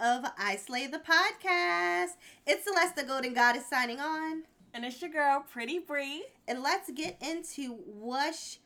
[0.00, 2.12] of I Slay the podcast.
[2.46, 4.44] It's Celeste, the Golden Goddess, signing on.
[4.72, 6.24] And it's your girl, Pretty Bree.
[6.48, 8.58] And let's get into What's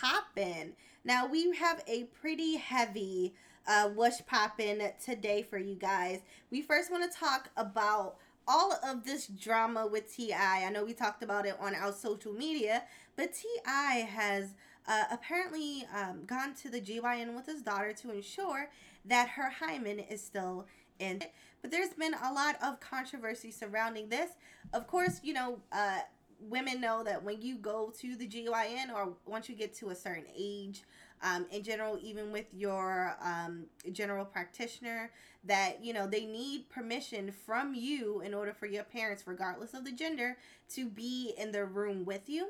[0.00, 0.72] Poppin'.
[1.04, 3.34] Now, we have a pretty heavy
[3.66, 6.20] uh, What's Poppin' today for you guys.
[6.50, 8.16] We first want to talk about
[8.48, 10.64] all of this drama with T.I.
[10.64, 12.84] I know we talked about it on our social media,
[13.16, 14.08] but T.I.
[14.10, 14.54] has
[14.88, 18.70] uh, apparently um, gone to the GYN with his daughter to ensure
[19.04, 20.66] that her hymen is still
[20.98, 21.22] in.
[21.60, 24.30] But there's been a lot of controversy surrounding this.
[24.72, 26.00] Of course, you know, uh,
[26.40, 29.94] women know that when you go to the GYN or once you get to a
[29.94, 30.82] certain age,
[31.22, 35.10] um, in general, even with your um, general practitioner,
[35.44, 39.84] that you know they need permission from you in order for your parents, regardless of
[39.84, 40.36] the gender,
[40.70, 42.48] to be in the room with you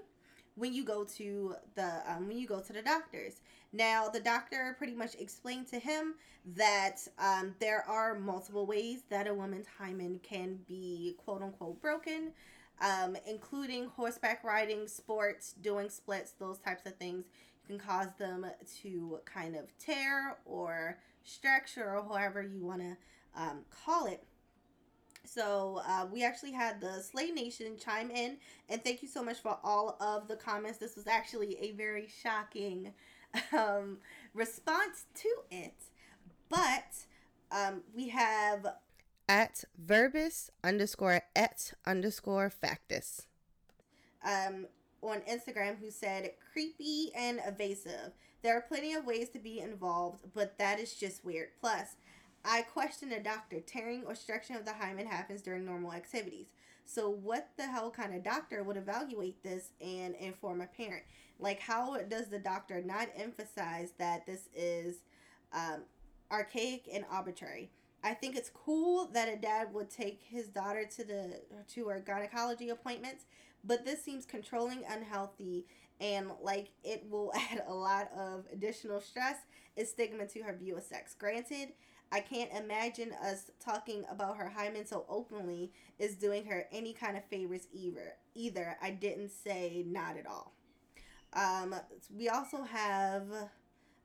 [0.55, 3.41] when you go to the um, when you go to the doctors.
[3.73, 6.15] Now, the doctor pretty much explained to him
[6.57, 12.33] that um, there are multiple ways that a woman's hymen can be quote unquote broken,
[12.81, 17.25] um, including horseback riding, sports, doing splits, those types of things
[17.67, 18.45] can cause them
[18.83, 22.97] to kind of tear or stretch or however you want to
[23.37, 24.25] um, call it.
[25.25, 29.39] So uh, we actually had the Slay Nation chime in, and thank you so much
[29.39, 30.79] for all of the comments.
[30.79, 32.93] This was actually a very shocking
[33.57, 33.99] um,
[34.35, 35.85] response to it,
[36.49, 37.07] but
[37.51, 38.67] um, we have
[39.29, 43.27] at verbis underscore et underscore factus
[44.25, 44.67] um,
[45.03, 48.13] on Instagram who said creepy and evasive.
[48.43, 51.49] There are plenty of ways to be involved, but that is just weird.
[51.61, 51.97] Plus,
[52.45, 53.61] I question a doctor.
[53.61, 56.47] Tearing or stretching of the hymen happens during normal activities.
[56.85, 61.05] So, what the hell kind of doctor would evaluate this and inform a parent?
[61.43, 64.99] Like, how does the doctor not emphasize that this is
[65.53, 65.83] um,
[66.31, 67.71] archaic and arbitrary?
[68.05, 71.41] I think it's cool that a dad would take his daughter to the
[71.75, 73.27] to her gynecology appointments,
[73.65, 75.67] but this seems controlling, unhealthy,
[76.01, 79.37] and like it will add a lot of additional stress
[79.77, 81.15] and stigma to her view of sex.
[81.19, 81.71] Granted,
[82.13, 87.17] I can't imagine us talking about her hymen so openly is doing her any kind
[87.17, 88.15] of favors either.
[88.35, 90.53] Either I didn't say not at all.
[91.35, 91.75] Um,
[92.17, 93.25] we also have.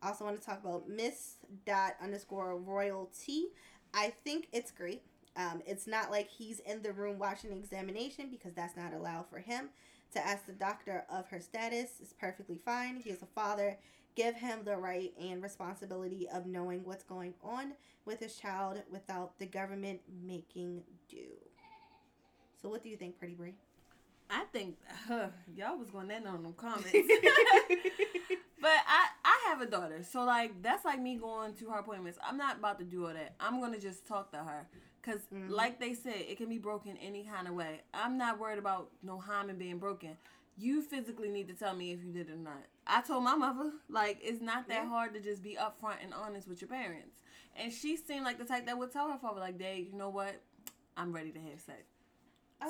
[0.02, 3.48] I also want to talk about Miss Dot underscore royalty.
[3.94, 5.02] I think it's great.
[5.36, 9.28] Um, it's not like he's in the room watching the examination because that's not allowed
[9.30, 9.70] for him.
[10.14, 13.02] To ask the doctor of her status is perfectly fine.
[13.04, 13.78] He is a father
[14.18, 17.74] give him the right and responsibility of knowing what's going on
[18.04, 21.28] with his child without the government making do.
[22.60, 23.54] So, what do you think, Pretty Bree?
[24.30, 24.78] I think
[25.10, 27.06] uh, y'all was going in on them comments, but
[28.66, 32.20] I I have a daughter, so like that's like me going to her appointments.
[32.28, 33.36] I'm not about to do all that.
[33.40, 34.68] I'm gonna just talk to her.
[35.04, 35.50] Cause mm-hmm.
[35.54, 37.80] like they said, it can be broken any kind of way.
[37.94, 40.18] I'm not worried about no hymen being broken
[40.58, 42.64] you physically need to tell me if you did or not.
[42.88, 44.90] I told my mother, like, it's not that yeah.
[44.90, 47.22] hard to just be upfront and honest with your parents.
[47.56, 50.10] And she seemed like the type that would tell her father, like, Dad, you know
[50.10, 50.42] what?
[50.96, 51.84] I'm ready to have sex.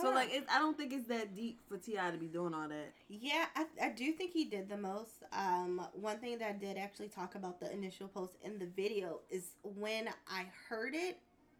[0.01, 2.11] So like, I don't think it's that deep for T.I.
[2.11, 2.93] to be doing all that.
[3.09, 5.23] Yeah, I, I do think he did the most.
[5.31, 9.21] Um, one thing that I did actually talk about the initial post in the video
[9.29, 11.19] is when I heard it,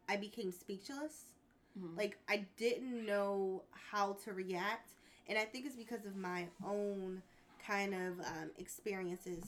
[0.10, 1.32] I became speechless.
[1.80, 1.98] Mm-hmm.
[1.98, 4.92] Like I didn't know how to react
[5.30, 7.22] and I think it's because of my own
[7.66, 9.44] kind of um, experiences.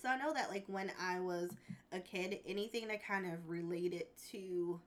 [0.00, 1.50] So I know that like when I was
[1.92, 4.80] a kid, anything that kind of related to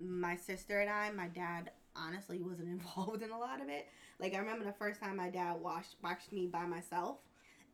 [0.00, 1.70] my sister and I, my dad
[2.06, 3.88] honestly wasn't involved in a lot of it.
[4.18, 7.18] Like I remember the first time my dad washed watched me by myself,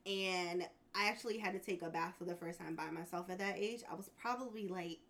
[0.04, 3.38] and I actually had to take a bath for the first time by myself at
[3.38, 3.82] that age.
[3.90, 5.00] I was probably like,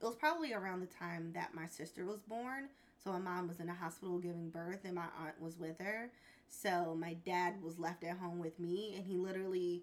[0.00, 2.68] it was probably around the time that my sister was born.
[3.02, 6.10] So my mom was in a hospital giving birth and my aunt was with her.
[6.48, 9.82] So my dad was left at home with me and he literally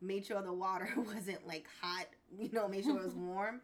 [0.00, 2.06] made sure the water wasn't like hot,
[2.38, 3.60] you know, made sure it was warm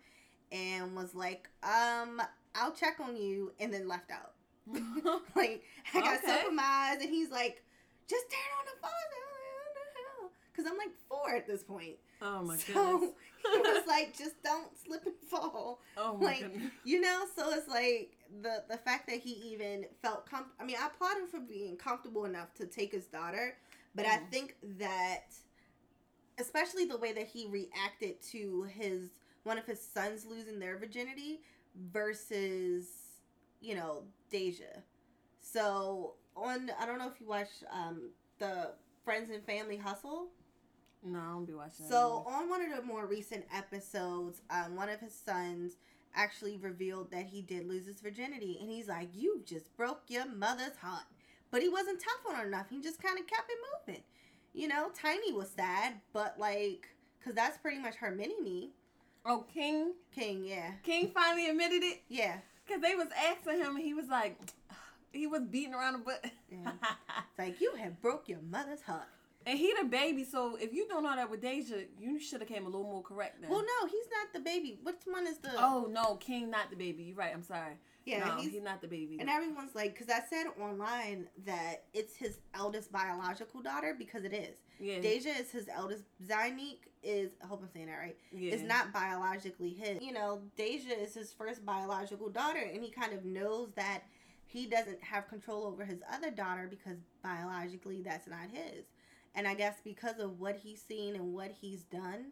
[0.52, 2.20] and was like, um,
[2.54, 4.35] I'll check on you and then left out.
[5.36, 5.62] like
[5.94, 6.26] I got okay.
[6.26, 7.62] soap in my eyes and he's like,
[8.08, 8.92] just turn on the phone.
[10.52, 11.96] Because I'm like four at this point.
[12.22, 12.60] Oh my god.
[12.60, 13.14] so goodness.
[13.52, 15.80] he was like, just don't slip and fall.
[15.98, 16.70] Oh my like, goodness.
[16.84, 20.76] You know, so it's like the the fact that he even felt com- I mean,
[20.80, 23.56] I applaud him for being comfortable enough to take his daughter,
[23.94, 24.10] but mm.
[24.10, 25.24] I think that
[26.38, 29.08] especially the way that he reacted to his
[29.44, 31.40] one of his sons losing their virginity
[31.92, 32.88] versus
[33.66, 34.82] you know Deja.
[35.40, 38.72] So on I don't know if you watch um the
[39.04, 40.28] Friends and Family Hustle.
[41.02, 41.86] No, I don't be watching.
[41.86, 45.76] So on one of the more recent episodes, um, one of his sons
[46.14, 50.26] actually revealed that he did lose his virginity, and he's like, "You just broke your
[50.26, 51.04] mother's heart,"
[51.50, 52.68] but he wasn't tough on her enough.
[52.70, 54.02] He just kind of kept it moving.
[54.52, 56.88] You know, Tiny was sad, but like,
[57.22, 58.72] cause that's pretty much her mini me.
[59.24, 62.38] oh King, King, yeah, King finally admitted it yeah.
[62.66, 64.38] Because they was asking him, and he was like,
[65.12, 66.24] he was beating around the butt.
[66.50, 66.70] Yeah.
[67.30, 69.08] It's like you have broke your mother's heart.
[69.44, 72.48] and he the baby, so if you don't know that with Deja, you should have
[72.48, 73.50] came a little more correct then.
[73.50, 74.78] Well, no, he's not the baby.
[74.82, 75.50] Which one is the?
[75.56, 77.04] Oh no, King not the baby.
[77.04, 77.32] You're right.
[77.34, 77.74] I'm sorry.
[78.06, 79.18] Yeah, no, he's he's, not the baby.
[79.20, 84.32] And everyone's like, because I said online that it's his eldest biological daughter because it
[84.32, 84.56] is.
[84.78, 86.04] yeah, Deja is his eldest.
[86.24, 88.54] Zonnique is, I hope I'm saying that right, yeah.
[88.54, 90.00] is not biologically his.
[90.00, 94.02] You know, Deja is his first biological daughter, and he kind of knows that
[94.46, 98.84] he doesn't have control over his other daughter because biologically that's not his.
[99.34, 102.26] And I guess because of what he's seen and what he's done,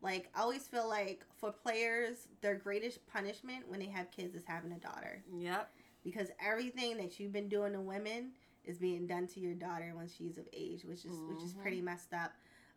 [0.00, 4.44] like, I always feel like for players, their greatest punishment when they have kids is
[4.46, 5.70] having a daughter Yep.
[6.04, 8.32] because everything that you've been doing to women
[8.64, 11.80] is being done to your daughter when she's of age, which is which is pretty
[11.80, 12.32] messed up.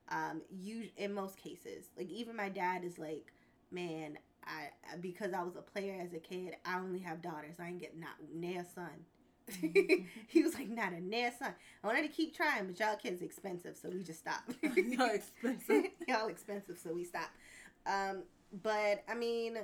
[0.09, 3.31] Um, you in most cases, like even my dad is like,
[3.71, 7.57] man, I because I was a player as a kid, I only have daughters.
[7.59, 9.05] I ain't get not near son.
[9.49, 10.05] Mhm.
[10.27, 11.53] he was like, not a near son.
[11.83, 14.53] I wanted to keep trying, but y'all kids expensive, so we just stopped.
[14.63, 15.85] Y'all expensive.
[16.07, 17.35] y'all expensive, so we stopped.
[17.85, 18.23] Um,
[18.63, 19.57] but I mean,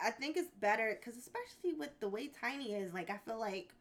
[0.00, 3.74] I think it's better because especially with the way Tiny is, like I feel like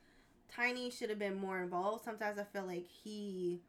[0.50, 2.03] Tiny should have been more involved.
[2.03, 3.62] Sometimes I feel like he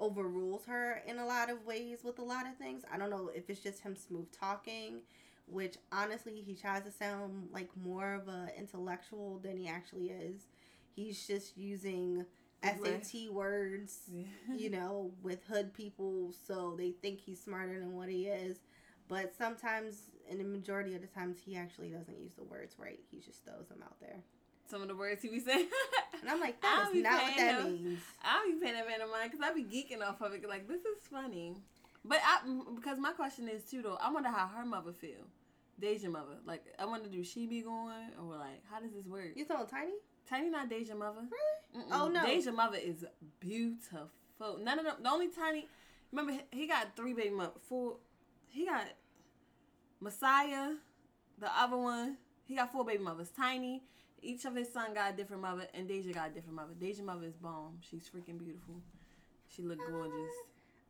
[0.00, 2.82] overrules her in a lot of ways with a lot of things.
[2.92, 5.00] I don't know if it's just him smooth talking,
[5.46, 10.42] which honestly he tries to sound like more of a intellectual than he actually is.
[10.94, 12.24] He's just using
[12.62, 13.98] SAT words
[14.56, 18.58] you know, with hood people, so they think he's smarter than what he is.
[19.08, 23.00] But sometimes, and the majority of the times, he actually doesn't use the words right.
[23.10, 24.16] He just throws them out there.
[24.66, 25.68] Some of the words he be saying.
[26.22, 27.72] And I'm like, I'll that be not what that him.
[27.84, 27.98] means.
[28.22, 30.48] I'll be paying that man of mine because I be geeking off of it.
[30.48, 31.54] Like this is funny,
[32.02, 32.38] but I
[32.74, 33.98] because my question is too though.
[34.00, 35.28] I wonder how her mother feel,
[35.78, 36.36] Deja mother.
[36.46, 39.32] Like I wonder do she be going or like how does this work?
[39.36, 39.92] You told Tiny?
[40.28, 41.20] Tiny not Deja mother.
[41.20, 41.84] Really?
[41.84, 41.88] Mm-mm.
[41.92, 42.24] Oh, no.
[42.24, 43.04] Deja mother is
[43.40, 44.10] beautiful.
[44.60, 44.96] None of them.
[45.02, 45.68] The only Tiny.
[46.12, 47.52] Remember he- got three baby mother.
[47.68, 47.96] Four.
[48.48, 48.86] He got
[50.00, 50.74] Messiah,
[51.38, 52.18] the other one.
[52.44, 53.30] He got four baby mothers.
[53.30, 53.82] Tiny.
[54.22, 56.72] Each of his son got a different mother, and Deja got a different mother.
[56.78, 57.78] Deja mother is bomb.
[57.80, 58.76] She's freaking beautiful.
[59.48, 60.32] She look gorgeous.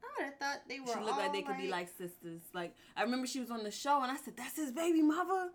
[0.02, 2.42] I would have thought they were She looked like they could be like sisters.
[2.52, 5.50] Like I remember she was on the show, and I said, "That's his baby mother."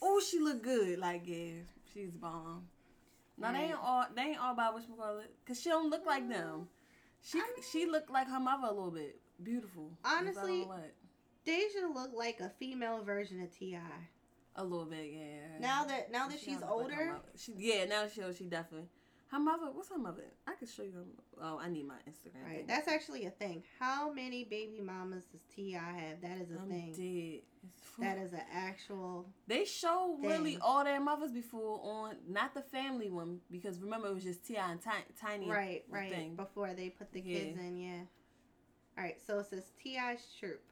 [0.00, 0.98] Oh, she look good.
[0.98, 2.68] Like yeah, she's bomb.
[3.36, 4.06] No, they ain't all.
[4.14, 6.68] They ain't all about what call it, cause she don't look like them.
[7.22, 9.20] She I mean- she looked like her mother a little bit.
[9.42, 9.90] Beautiful.
[10.04, 10.94] I don't know Honestly, what.
[11.44, 13.78] Deja looked like a female version of Ti.
[14.56, 15.58] A little bit, yeah.
[15.58, 17.84] Now that now that She she's don't like older, she yeah.
[17.86, 18.88] Now she she definitely.
[19.34, 20.22] Her mother, what's her mother?
[20.46, 20.92] I could show you.
[21.42, 22.44] Oh, I need my Instagram.
[22.46, 22.56] right?
[22.58, 22.66] thing.
[22.68, 23.64] That's actually a thing.
[23.80, 25.76] How many baby mamas does T.I.
[25.76, 26.20] have?
[26.22, 26.92] That is a I'm thing.
[26.92, 27.40] dead.
[27.98, 29.26] That is an actual.
[29.48, 34.14] They show really all their mothers before on not the family one because remember it
[34.14, 34.70] was just T.I.
[34.70, 35.50] and Ti- Tiny.
[35.50, 36.12] Right, right.
[36.12, 36.36] thing.
[36.36, 37.38] Before they put the Yeah.
[37.40, 38.02] kids in, yeah.
[38.96, 40.62] All right, so it says T.I.'s troop.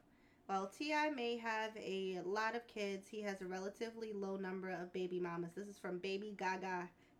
[0.45, 1.09] While T.I.
[1.09, 5.51] may have a lot of kids, he has a relatively low number of baby mamas.
[5.53, 5.97] This is from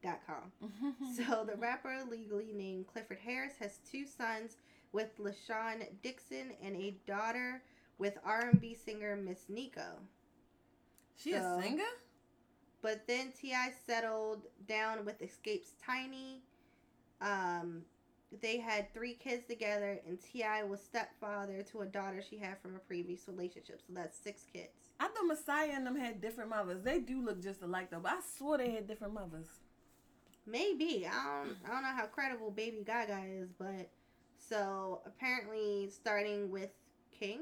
[0.04, 0.96] babygaga.com.
[1.16, 4.58] So the rapper, legally named Clifford Harris, has two sons
[4.92, 7.62] with Lashon Dixon and a daughter
[7.98, 9.98] with R&B singer Miss Niko.
[11.16, 11.84] she so- a singer?
[12.82, 13.72] But then T.I.
[13.88, 16.42] settled down with Xscape's Tiny.
[17.22, 17.84] Um,
[18.42, 20.64] they had three kids together, and T.I.
[20.64, 23.80] was stepfather to a daughter she had from a previous relationship.
[23.88, 24.74] So that's six kids.
[25.00, 26.84] I thought Messiah and them had different mothers.
[26.84, 29.48] They do look just alike though, but I swore they had different mothers.
[30.46, 31.58] Maybe I don't.
[31.66, 33.90] I don't know how credible Baby Gaga is, but
[34.38, 36.70] so apparently starting with
[37.18, 37.42] King.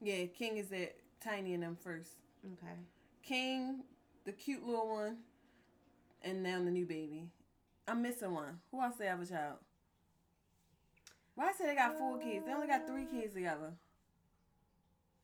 [0.00, 2.10] Yeah, King is at Tiny and them first.
[2.44, 2.74] Okay.
[3.22, 3.84] King,
[4.24, 5.18] the cute little one,
[6.22, 7.28] and now the new baby.
[7.86, 8.60] I'm missing one.
[8.70, 9.56] Who else they have a child?
[11.34, 12.44] Why I say they got four kids?
[12.46, 13.72] They only got three kids together.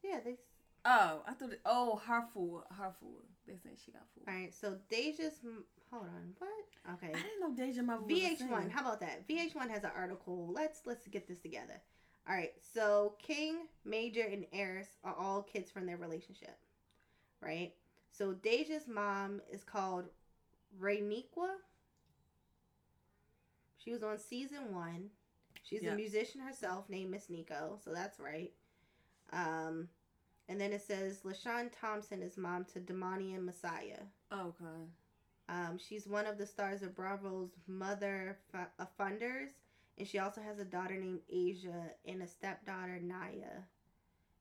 [0.03, 0.21] Yeah.
[0.25, 0.37] They.
[0.85, 1.51] Oh, I thought.
[1.67, 3.11] Oh, her four, her four.
[3.47, 4.33] They saying she got four.
[4.33, 4.55] All right.
[4.55, 5.41] So Deja's.
[5.93, 6.35] Hold on.
[6.39, 6.95] What?
[6.95, 7.13] Okay.
[7.13, 8.39] I didn't know Deja mother VH1.
[8.39, 8.69] singer.
[8.73, 9.27] How about that?
[9.29, 10.51] VH1 has an article.
[10.53, 11.81] Let's let's get this together.
[12.29, 12.53] All right.
[12.75, 16.57] So King, Major, and Heiress are all kids from their relationship,
[17.43, 17.73] right?
[18.13, 20.07] So Deja's mom is called
[20.81, 21.55] Rayniqua.
[23.79, 25.11] She was on season one.
[25.63, 25.93] She's Yeah.
[25.93, 28.53] a musician herself named Miss Niko, so that's right.
[29.33, 29.89] Um,
[30.49, 34.01] and then it says LaShawn Thompson is mom to Damani and Messiah.
[34.33, 34.89] Okay.
[35.51, 39.49] Um, she's one of the stars of Bravo's Mother Fu- uh, Funders,
[39.99, 43.65] and she also has a daughter named Asia and a stepdaughter Naya.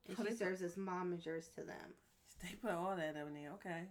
[0.08, 1.94] And Oh, she serves as momagers to them.
[2.44, 3.52] They put all that in there.
[3.56, 3.84] Okay.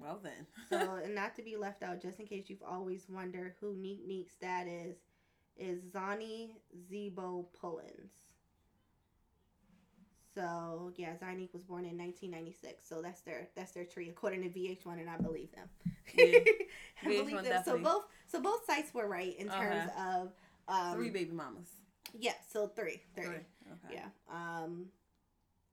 [0.00, 0.46] Well then.
[0.68, 4.06] So, and not to be left out, just in case you've always wondered who Neek
[4.06, 4.96] Neek's dad is,
[5.56, 6.50] is Zani
[6.90, 8.10] Zebo Pullins.
[10.34, 12.88] So yeah, Zonnique was born in 1996.
[12.88, 15.68] So that's their that's their tree according to VH1, and I believe them.
[16.14, 16.38] Yeah.
[17.02, 17.62] I believe VH1 them.
[17.64, 20.32] So both so both sites were right in terms of
[20.68, 21.68] um, Three baby mamas.
[22.18, 23.24] Yeah, so three, three.
[23.24, 23.34] Three.
[23.34, 23.94] Okay.
[23.94, 24.06] Yeah.
[24.30, 24.86] Um,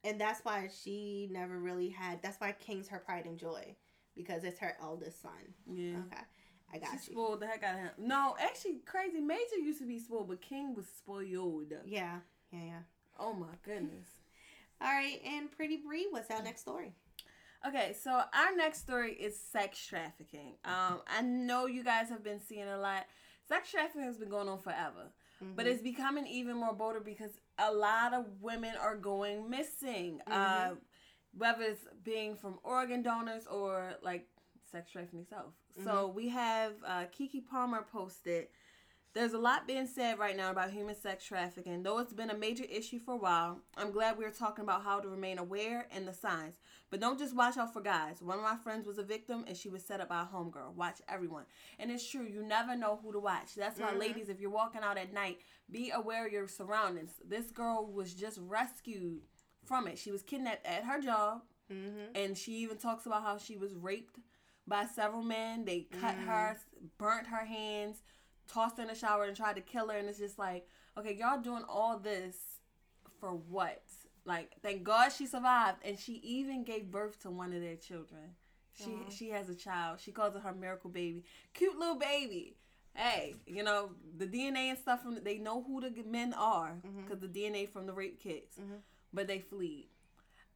[0.03, 2.21] and that's why she never really had.
[2.21, 3.75] That's why King's her pride and joy
[4.15, 5.31] because it's her eldest son.
[5.71, 5.97] Yeah.
[6.07, 6.21] Okay,
[6.73, 7.17] I got She you.
[7.17, 7.89] spoiled the heck out of him.
[7.97, 9.19] No, actually, crazy.
[9.19, 11.73] Major used to be spoiled, but King was spoiled.
[11.85, 12.19] Yeah,
[12.51, 12.79] yeah, yeah.
[13.17, 14.07] Oh my goodness.
[14.81, 16.93] All right, and Pretty Bree, what's our next story?
[17.67, 20.53] Okay, so our next story is sex trafficking.
[20.63, 23.05] Um, I know you guys have been seeing a lot.
[23.47, 25.69] Sex trafficking has been going on forever, but Mhm.
[25.69, 30.21] it's becoming even more bolder because a lot of women are going missing.
[30.27, 30.75] Uh,
[31.37, 34.27] whether it's being from organ donors or like
[34.71, 35.53] sex trafficking itself.
[35.83, 38.47] So we have uh, Keke Palmer posted.
[39.15, 41.81] There's a lot being said right now about human sex trafficking.
[41.81, 44.99] Though it's been a major issue for a while, I'm glad we're talking about how
[44.99, 46.59] to remain aware and the signs.
[46.91, 48.21] But don't just watch out for guys.
[48.21, 50.75] One of my friends was a victim and she was set up by a homegirl.
[50.75, 51.45] Watch everyone.
[51.79, 53.55] And it's true, you never know who to watch.
[53.55, 53.99] That's why, Mhm.
[53.99, 55.39] ladies, if you're walking out at night,
[55.71, 57.19] be aware of your surroundings.
[57.25, 59.23] This girl was just rescued
[59.65, 59.97] from it.
[59.97, 62.11] She was kidnapped at her job Mm-hmm.
[62.15, 64.19] and she even talks about how she was raped
[64.67, 65.65] by several men.
[65.65, 66.25] They cut Mm.
[66.25, 66.59] her,
[66.99, 68.03] burnt her hands,
[68.51, 69.97] tossed her in the shower, and tried to kill her.
[69.97, 72.35] And it's just like, okay, y'all doing all this
[73.19, 73.83] for what?
[74.25, 78.35] Like, thank God she survived, and she even gave birth to one of their children.
[78.73, 79.99] She she has a child.
[79.99, 81.23] She calls it her miracle baby.
[81.53, 82.55] Cute little baby.
[82.93, 87.19] Hey, you know the DNA and stuff from they know who the men are because
[87.19, 88.79] the DNA from the rape kits, Mhm.
[89.13, 89.85] but they fled.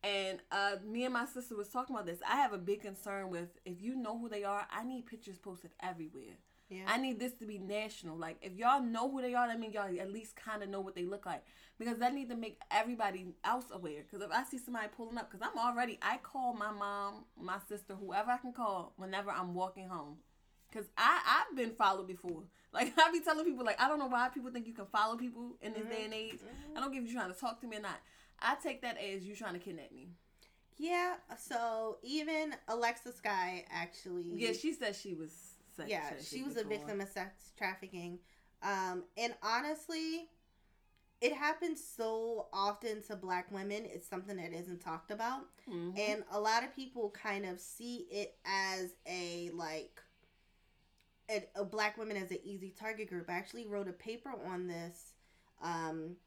[0.03, 2.19] And uh, me and my sister was talking about this.
[2.29, 5.37] I have a big concern with if you know who they are, I need pictures
[5.37, 6.37] posted everywhere.
[6.73, 6.83] Yeah.
[6.87, 8.17] I need this to be national.
[8.17, 10.81] Like if y'all know who they are, that means y'all at least kind of know
[10.81, 11.43] what they look like.
[11.77, 14.03] Because that need to make everybody else aware.
[14.03, 17.57] Because if I see somebody pulling up, because I'm already, I call my mom, my
[17.67, 20.17] sister, whoever I can call whenever I'm walking home.
[20.71, 22.43] Cause I I've been followed before.
[22.73, 25.15] Like I be telling people like I don't know why people think you can follow
[25.15, 26.39] people in this day and age.
[26.39, 26.75] Mhm.
[26.75, 27.99] I don't give you trying to talk to me or not.
[28.39, 30.07] I take that as you trying to kidnap me.
[30.77, 31.13] Yeah.
[31.37, 34.25] So even Alexa Sky actually.
[34.35, 35.52] Yeah, she said she was.
[35.75, 38.19] Sex yeah, trafficked she was a victim of sex trafficking.
[38.61, 40.29] Um, and honestly,
[41.21, 43.85] it happens so often to black women.
[43.85, 45.45] It's something that isn't talked about.
[45.67, 45.97] Mhm.
[45.97, 50.01] And a lot of people kind of see it as a like
[51.29, 53.29] a, a black women as an easy target group.
[53.29, 55.13] I actually wrote a paper on this.
[55.61, 56.17] Um,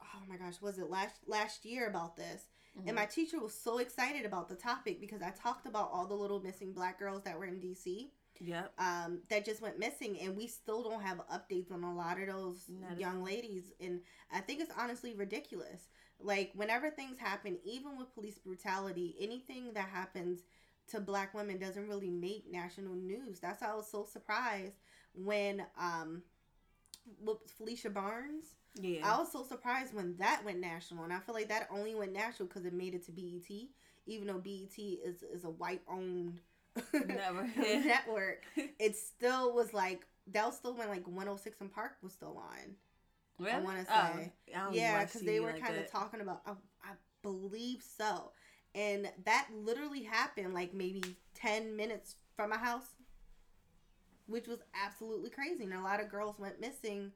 [0.00, 2.44] oh my gosh, was it last last year about this?
[2.78, 2.86] Mhm.
[2.86, 6.14] And my teacher was so excited about the topic because I talked about all the
[6.14, 8.72] little missing black girls that were in DC Yep.
[8.78, 12.26] um, that just went missing, and we still don't have updates on a lot of
[12.28, 13.72] those Not young ladies.
[13.80, 14.00] And
[14.32, 15.88] I think it's honestly ridiculous.
[16.20, 20.40] Like whenever things happen, even with police brutality, anything that happens
[20.90, 23.40] to black women doesn't really make national news.
[23.40, 24.74] That's why I was so surprised
[25.14, 26.22] when um,
[27.20, 28.54] with Phylicia Barnes.
[28.74, 29.00] Yeah.
[29.04, 32.12] I was so surprised when that went national, and I feel like that only went
[32.12, 33.48] national because it made it to BET,
[34.06, 36.40] even though BET is is a white owned
[36.92, 37.50] Never.
[37.56, 38.42] Network.
[38.78, 42.74] It still was like that was still when like 106 and Park was still on.
[43.38, 43.66] Really?
[43.66, 43.84] Oh,
[44.16, 44.32] say.
[44.54, 46.42] I don't yeah, because they were like kind of talking about.
[46.46, 46.52] I,
[46.82, 48.30] I believe so,
[48.74, 51.02] and that literally happened like maybe
[51.34, 52.94] 10 minutes from my house,
[54.26, 55.64] which was absolutely crazy.
[55.64, 57.10] And a lot of girls went missing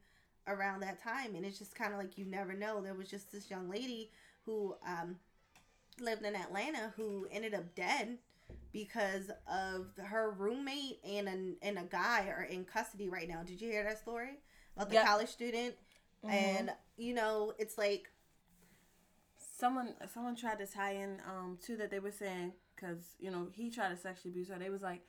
[0.47, 2.81] around that time, and it's just kind of like you never know.
[2.81, 4.11] There was just this young lady
[4.45, 5.15] who um,
[6.01, 8.17] lived in Atlanta who ended up dead
[8.71, 13.41] because of her roommate and a, and a guy are in custody right now.
[13.43, 14.39] Did you hear that story
[14.75, 15.05] about the Yep.
[15.05, 15.75] college student?
[16.23, 16.29] Mhm.
[16.31, 18.09] And you know, it's like
[19.37, 23.47] someone someone tried to tie in um too that they were saying because you know
[23.53, 24.57] he tried to sexually abuse her.
[24.59, 25.01] They was like,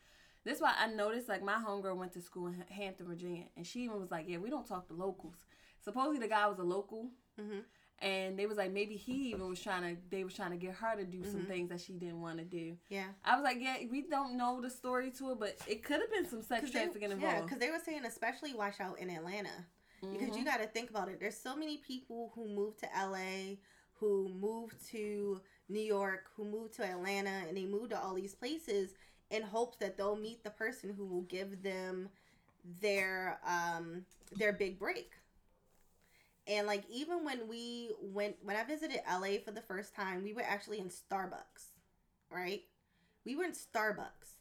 [0.44, 3.66] this is why I noticed like my homegirl went to school in Hampton, Virginia, and
[3.66, 5.36] she even was like, yeah, we don't talk to locals.
[5.82, 7.62] Supposedly the guy was a local, Mhm.
[8.00, 10.74] And they was like maybe he even was trying to they was trying to get
[10.74, 11.46] her to do some Mhm.
[11.48, 12.76] things that she didn't want to do.
[12.88, 16.00] yeah, I was like, yeah, we don't know the story to it, but it could
[16.00, 19.66] have been some sex trafficking yeah, because they were saying especially watch out in Atlanta
[20.12, 21.20] because you got to think about it.
[21.20, 23.56] There's so many people who move to LA,
[23.94, 28.34] who move to New York, who move to Atlanta, and they move to all these
[28.34, 28.94] places
[29.30, 32.08] in hopes that they'll meet the person who will give them
[32.80, 34.04] their um
[34.36, 35.12] their big break.
[36.46, 40.32] And like even when we went when I visited LA for the first time, we
[40.32, 41.72] were actually in Starbucks,
[42.30, 42.62] right?
[43.24, 44.38] We were in Starbucks,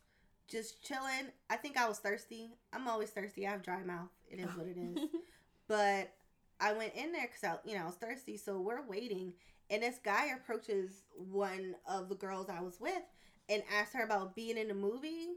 [0.48, 1.28] just chilling.
[1.50, 2.52] I think I was thirsty.
[2.74, 3.46] I'm always thirsty.
[3.46, 4.10] I have dry mouth.
[4.30, 5.10] It is what it is.
[5.68, 6.14] but
[6.60, 8.38] I went in there because I, you know, I was thirsty.
[8.38, 9.34] So we're waiting,
[9.70, 13.04] and this guy approaches one of the girls I was with
[13.50, 15.28] and asked her about being in the movie,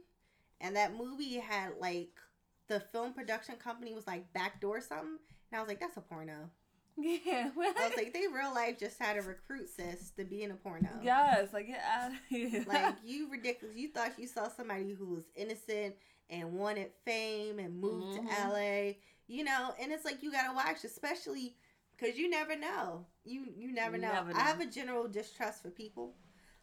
[0.61, 2.11] and that movie had like
[2.69, 5.19] the film production company was like backdoor something,
[5.53, 6.51] and I was like, that's a porno.
[6.99, 10.51] Yeah, I was like, they real life just had to recruit sis to be in
[10.51, 10.89] a porno.
[11.03, 12.65] yes, like get out of here.
[12.67, 13.77] Like you ridiculous.
[13.77, 15.95] You thought you saw somebody who was innocent
[16.31, 18.27] and wanted fame and moved Mhm.
[18.29, 18.93] to LA,
[19.27, 21.55] you know, and it's like you gotta watch, especially
[21.97, 23.07] because you never know.
[23.25, 24.13] You you never know.
[24.13, 26.15] never I have a general distrust for people.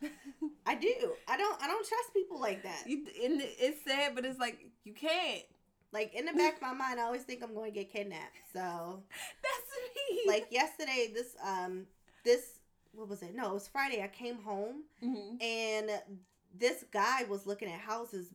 [0.66, 1.14] I do.
[1.28, 1.62] I don't.
[1.62, 2.84] I don't trust people like that.
[2.86, 5.42] you, and it's sad, but it's like you can't.
[5.92, 8.38] Like in the back of my mind, I always think I'm going to get kidnapped.
[8.54, 9.04] So
[9.44, 10.22] That's me.
[10.28, 11.86] like yesterday, this um
[12.24, 12.60] this
[12.92, 13.36] what was it?
[13.36, 14.02] No, it was Friday.
[14.04, 15.42] I came home Mhm.
[15.42, 15.92] and
[16.54, 18.34] this guy was looking at houses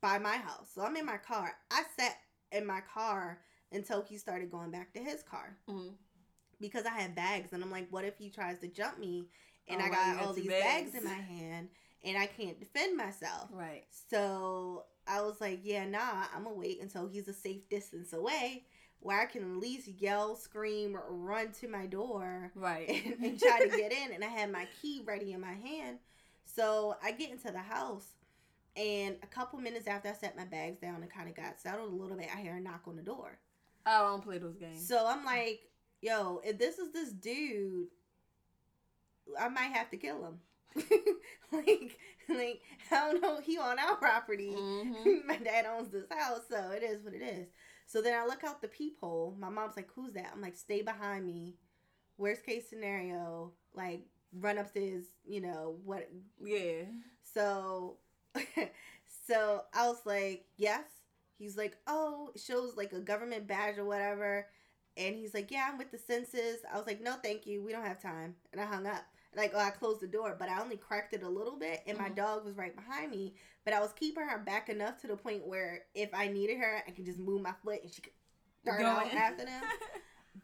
[0.00, 0.70] by my house.
[0.74, 1.52] So I'm in my car.
[1.70, 2.16] I sat
[2.52, 3.40] in my car
[3.72, 5.94] until he started going back to his car Mhm.
[6.60, 9.28] because I had bags and I'm like, what if he tries to jump me
[9.68, 10.92] and Oh, I got all these bags.
[10.92, 10.94] bags.
[10.94, 11.68] in my hand
[12.04, 13.50] and I can't defend myself.
[13.52, 13.84] Right.
[14.08, 18.64] So I was like, yeah, nah, I'm gonna wait until he's a safe distance away
[19.00, 22.88] where I can at least yell, scream, or run to my door Right.
[22.88, 24.12] and, and try to get in.
[24.12, 25.98] And I had my key ready in my hand.
[26.44, 28.06] So I get into the house,
[28.76, 31.92] and a couple minutes after I set my bags down and kind of got settled
[31.92, 33.38] a little bit, I hear a knock on the door.
[33.84, 34.86] Oh, I don't play those games.
[34.88, 35.60] So I'm like,
[36.00, 37.88] yo, if this is this dude,
[39.38, 40.38] I might have to kill him.
[41.52, 42.60] like, like
[42.90, 44.50] I don't know, he on our property.
[44.50, 45.24] Mhm.
[45.26, 47.48] my dad owns this house, so it is what it is.
[47.86, 49.36] So then I look out the peephole.
[49.38, 51.56] My mom's like, "Who's that?" I'm like, "Stay behind me."
[52.18, 55.04] Worst case scenario, like run upstairs.
[55.26, 56.08] You know what?
[56.42, 56.84] Yeah.
[57.34, 57.98] So,
[59.26, 60.84] so I was like, "Yes."
[61.38, 64.46] He's like, "Oh," it shows like a government badge or whatever,
[64.96, 67.62] and he's like, "Yeah, I'm with the census." I was like, "No, thank you.
[67.62, 69.04] We don't have time," and I hung up.
[69.34, 71.98] Like, oh, I closed the door, but I only cracked it a little bit, and
[71.98, 72.14] my Mhm.
[72.16, 73.34] dog was right behind me.
[73.64, 76.82] But I was keeping her back enough to the point where if I needed her,
[76.86, 78.14] I could just move my foot and she could
[78.62, 79.62] start out after them.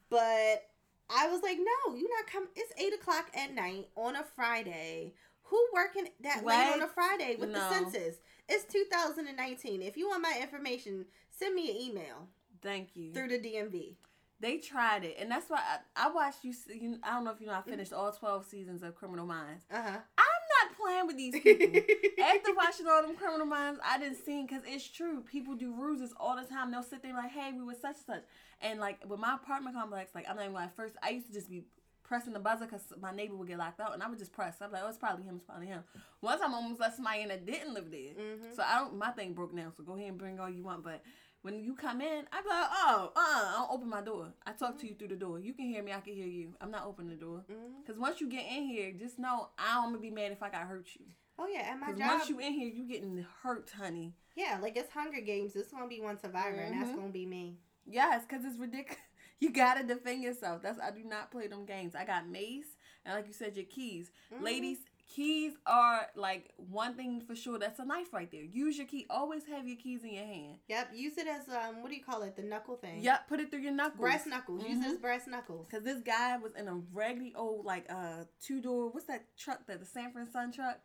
[0.09, 0.71] But
[1.11, 2.49] I was like, no, you're not coming.
[2.57, 5.15] It's eight o'clock at night on a Friday.
[5.45, 7.69] Who working that late on a Friday with the No.
[7.71, 8.17] census?
[8.49, 9.83] It's 2019.
[9.83, 12.29] If you want my information, send me an email
[12.62, 13.12] Thank you.
[13.12, 13.97] through the DMV.
[14.42, 16.98] They tried it, and that's why I, I watched you, you.
[17.05, 17.52] I don't know if you know.
[17.55, 19.64] I finished all twelve seasons of Criminal Minds.
[19.72, 19.98] Uh huh.
[20.18, 21.81] I'm not playing with these people.
[22.24, 25.20] After watching all them Criminal Minds, I didn't see because it's true.
[25.20, 26.72] People do ruses all the time.
[26.72, 28.22] They'll sit there like, "Hey, we were such and such,"
[28.61, 30.96] and like with my apartment complex, like I'm not even like first.
[31.05, 31.62] I used to just be
[32.02, 34.57] pressing the buzzer because my neighbor would get locked out, and I would just press.
[34.61, 35.37] I'm like, "Oh, it's probably him.
[35.37, 35.85] It's probably him."
[36.18, 38.14] One time, I almost let somebody in that didn't live there.
[38.18, 38.57] Mhm.
[38.57, 38.96] So I don't.
[38.98, 39.70] My thing broke now.
[39.76, 41.00] So go ahead and bring all you want, but.
[41.42, 44.28] When you come in, I'm like, oh, uh, I don't open my door.
[44.46, 45.40] I talk to you through the door.
[45.40, 46.55] You can hear me, I can hear you.
[46.61, 47.44] I'm not opening the door.
[47.50, 47.85] Mhm.
[47.85, 50.62] Cause once you get in here, just know I'm gonna be mad if I got
[50.68, 51.07] hurt you.
[51.38, 51.98] Oh yeah, at my job.
[52.00, 54.14] once you in here, you getting hurt, honey.
[54.37, 55.52] yeah, like it's Hunger Games.
[55.52, 56.96] This gonna be one survivor, and that's Mhm.
[56.96, 57.59] gonna be me.
[57.87, 58.98] Yes, cause it's ridiculous.
[59.40, 60.62] You gotta defend yourself.
[60.62, 61.96] That's I do not play them games.
[61.96, 64.40] I got mace and like you said, your keys, Mhm.
[64.40, 64.78] ladies.
[65.09, 67.59] Keys are like one thing for sure.
[67.59, 68.45] That's a knife right there.
[68.45, 69.07] Use your key.
[69.11, 70.57] Always have your keys in your hand.
[70.69, 70.91] Yep.
[70.95, 71.83] Use it as um.
[71.83, 72.35] What do you call it?
[72.35, 73.03] The knuckle thing.
[73.03, 73.29] Yep.
[73.29, 74.01] Put it through your knuckles.
[74.01, 74.65] Brass knuckles.
[74.67, 75.67] Use it as brass knuckles.
[75.71, 78.91] Cause this guy was in a raggedy old like uh two door.
[78.91, 79.67] What's that truck?
[79.67, 80.79] That the Sanford Son truck.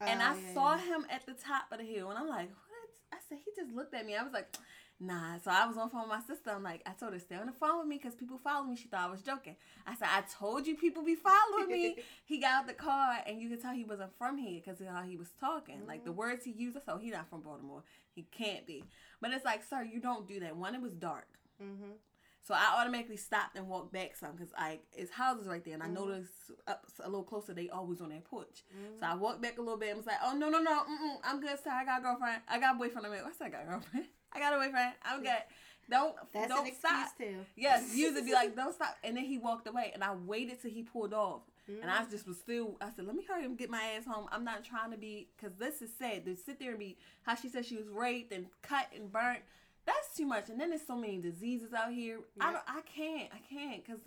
[0.00, 0.82] and Oh, I yeah, saw yeah.
[0.96, 2.90] him at the top of the hill, and I'm like, what?
[3.14, 4.16] I said, he just looked at me.
[4.16, 4.54] I was like,
[5.02, 5.38] nah.
[5.42, 6.50] So I was on the phone with my sister.
[6.50, 8.76] I'm like, I told her stay on the phone with me because people follow me.
[8.76, 9.56] She thought I was joking.
[9.86, 11.96] I said, I told you people be following me.
[12.24, 14.86] he got out the car, and you could tell he wasn't from here because of
[14.88, 15.86] how he was talking.
[15.86, 17.82] Like the words he used, I oh, he's not from Baltimore.
[18.14, 18.84] He can't be.
[19.20, 20.56] But it's like, sir, you don't do that.
[20.56, 21.28] One, it was dark.
[21.62, 21.96] Mhm.
[22.44, 25.82] So I automatically stopped and walked back some because like it's houses right there, and
[25.82, 25.94] I Mhm.
[25.94, 28.64] noticed up a little closer they always on their porch.
[28.74, 28.98] Mhm.
[28.98, 30.84] So I walked back a little bit and was like, "Oh no no no,
[31.22, 31.70] I'm good, sir.
[31.70, 32.42] I got a girlfriend.
[32.48, 33.06] I got a boyfriend.
[33.06, 34.06] I'm I said I got a girlfriend.
[34.34, 34.92] I got a boyfriend.
[35.04, 35.42] I'm good.
[35.90, 37.08] Don't That's don't stop.
[37.18, 37.36] too.
[37.56, 38.96] Yes, usually be like, don't stop.
[39.04, 41.42] And then he walked away, and I waited till he pulled off.
[41.68, 42.10] And I Mhm.
[42.10, 44.26] just was still, I said, let me hurry and get my ass home.
[44.32, 46.24] I'm not trying to be, because this is sad.
[46.24, 49.40] To sit there and be, how she said she was raped and cut and burnt.
[49.84, 50.48] that's too much.
[50.50, 52.20] And then there's so many diseases out here.
[52.40, 54.00] I don't, I can't, I can't, because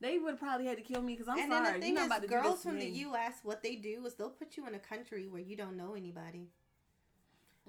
[0.00, 1.14] they would probably had to kill me.
[1.14, 2.78] Because I'm and sorry, then the thing you're not about is, to girls to from
[2.78, 2.86] the.
[2.86, 3.34] U.S.
[3.42, 6.48] what they do is they'll put you in a country where you don't know anybody,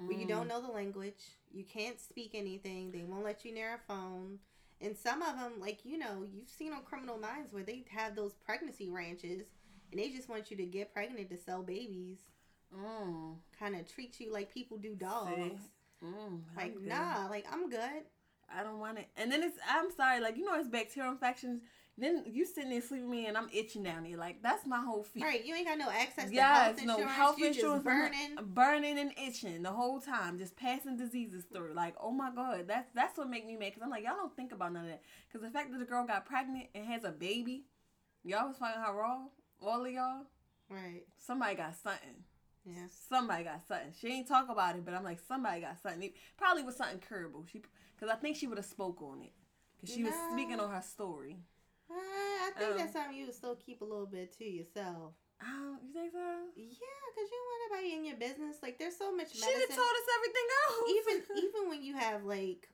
[0.06, 0.30] where you Mm.
[0.30, 2.92] don't know the language, you can't speak anything.
[2.92, 4.40] They won't let you near a phone.
[4.82, 8.16] And some of them, like you know, you've seen on Criminal Minds where they have
[8.16, 9.44] those pregnancy ranches,
[9.92, 12.20] and they just want you to get pregnant to sell babies.
[12.74, 13.36] Mm.
[13.58, 15.62] Kind of treat you like people do dogs.
[16.04, 16.88] Mm, Like good.
[16.88, 18.04] nah, like I'm good.
[18.52, 19.10] I don't want it.
[19.18, 21.62] And then it's I'm sorry, like you know it's bacterial infections.
[22.00, 24.18] Then you sitting there sleeping with me and I'm itching down there.
[24.18, 25.24] Like that's my whole feet.
[25.24, 27.12] Right, you ain't got no access to Yes, health no insurance.
[27.16, 27.84] health you insurance.
[27.84, 28.38] burning.
[28.42, 31.74] burning and itching the whole time, just passing diseases through.
[31.76, 33.74] Like, oh my god, that's that's what make me mad.
[33.74, 35.02] Cause I'm like, y'all don't think about none of that.
[35.32, 37.66] Cause the fact that the girl got pregnant and has a baby,
[38.24, 39.20] y'all was finding her raw.
[39.62, 40.22] All of y'all,
[40.70, 41.04] Right.
[41.18, 42.24] somebody got something.
[42.66, 42.86] Yeah.
[43.10, 43.94] Somebody got something.
[44.00, 46.04] She ain't talk about it, but I'm like, somebody got something.
[46.04, 47.46] It probably was something curable.
[47.52, 47.62] She,
[48.00, 49.34] cause I think she would have spoke on it.
[49.82, 51.38] Cause she was speaking on her story.
[51.90, 55.14] Uh, I think Um, that's something you would still keep a little bit to yourself.
[55.42, 56.20] Oh, you think so?
[56.56, 58.58] Yeah, because you don't want anybody in your business.
[58.62, 59.76] Like, there's so much She medicine.
[59.76, 60.90] told us everything else.
[60.90, 62.70] even even when you have like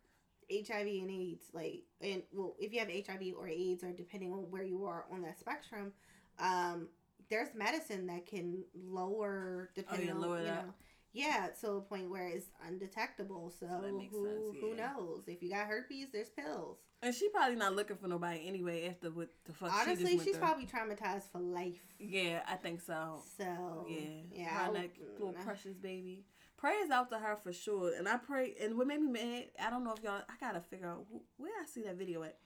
[0.52, 4.50] HIV and AIDS, like and well, if you have HIV or AIDS, or depending on
[4.52, 5.94] where you are on that spectrum,
[6.40, 6.88] um,
[7.30, 10.66] there's medicine that can lower depending on Oh, lower you that.
[10.68, 10.74] know.
[11.16, 13.52] Yeah, to a point where it's undetectable.
[13.60, 13.66] So,
[13.98, 15.24] makes who sense, who knows?
[15.28, 16.78] If you got herpes, there's pills.
[17.02, 20.22] And she probably not looking for nobody anyway after what the fuck she Honestly, went
[20.24, 20.42] she's through.
[20.46, 21.82] probably traumatized for life.
[22.00, 23.22] Yeah, I think so.
[23.38, 23.98] So Yeah,
[24.34, 26.26] yeah, I little mm, precious baby.
[26.58, 28.56] Prayers out to her for sure, and I pray.
[28.62, 30.22] And what made me mad, I don't know if y'all.
[30.28, 32.38] I gotta figure out who, where I see that video at.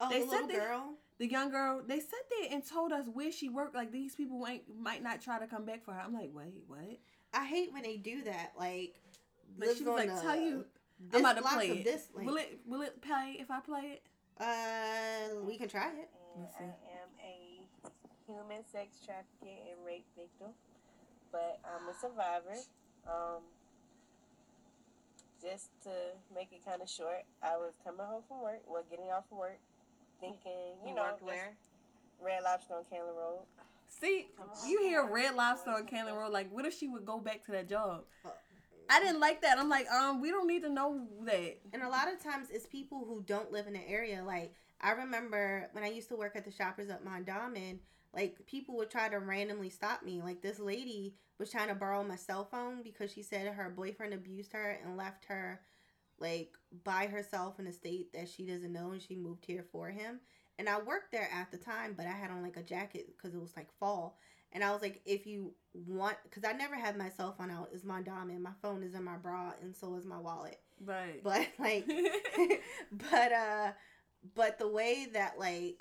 [0.00, 0.94] Oh, They the said little they- girl.
[1.18, 3.74] The young girl, they sat there and told us where she worked.
[3.74, 6.00] Like these people ain't might not try to come back for her.
[6.00, 6.98] I'm like, wait, what?
[7.32, 8.52] I hate when they do that.
[8.58, 8.94] Like,
[9.58, 10.64] Like lives she was like, the- tell you,
[11.14, 11.84] I'm about to play it.
[11.84, 12.28] This link.
[12.28, 14.02] Will it will it play if I play it?
[14.38, 16.08] Uh, we can try it.
[16.38, 16.64] Let's see.
[16.64, 17.60] I am a
[18.26, 20.48] human sex trafficking and rape victim,
[21.32, 22.56] but I'm a survivor.
[23.06, 23.42] Um,
[25.42, 25.90] just to
[26.34, 29.38] make it kind of short, I was coming home from work, well, getting off from
[29.38, 29.58] work,
[30.20, 31.56] thinking, you, You know, where?
[32.20, 33.48] Red Lobster on Cannon Road.
[33.90, 34.28] See,
[34.66, 36.32] you hear Red Lobster on Cannon Road.
[36.32, 38.04] Like, what if she would go back to that job?
[38.88, 39.58] I didn't like that.
[39.58, 41.58] I'm like, um, we don't need to know that.
[41.72, 44.22] And a lot of times it's people who don't live in the area.
[44.24, 47.78] Like I remember when I used to work at the Shoppers at Mondawmin,
[48.12, 50.20] like people would try to randomly stop me.
[50.22, 54.12] Like this lady was trying to borrow my cell phone because she said her boyfriend
[54.12, 55.60] abused her and left her
[56.18, 56.50] like
[56.84, 60.20] by herself in a state that she doesn't know and she moved here for him.
[60.60, 63.34] And I worked there at the time, but I had on like a jacket because
[63.34, 64.18] it was like fall.
[64.52, 67.70] And I was like, if you want, because I never had my cell phone out,
[67.72, 68.42] is my diamond.
[68.42, 70.60] My phone is in my bra, and so is my wallet.
[70.84, 71.24] Right.
[71.24, 71.86] But like,
[72.92, 73.72] but uh,
[74.34, 75.78] but the way that like,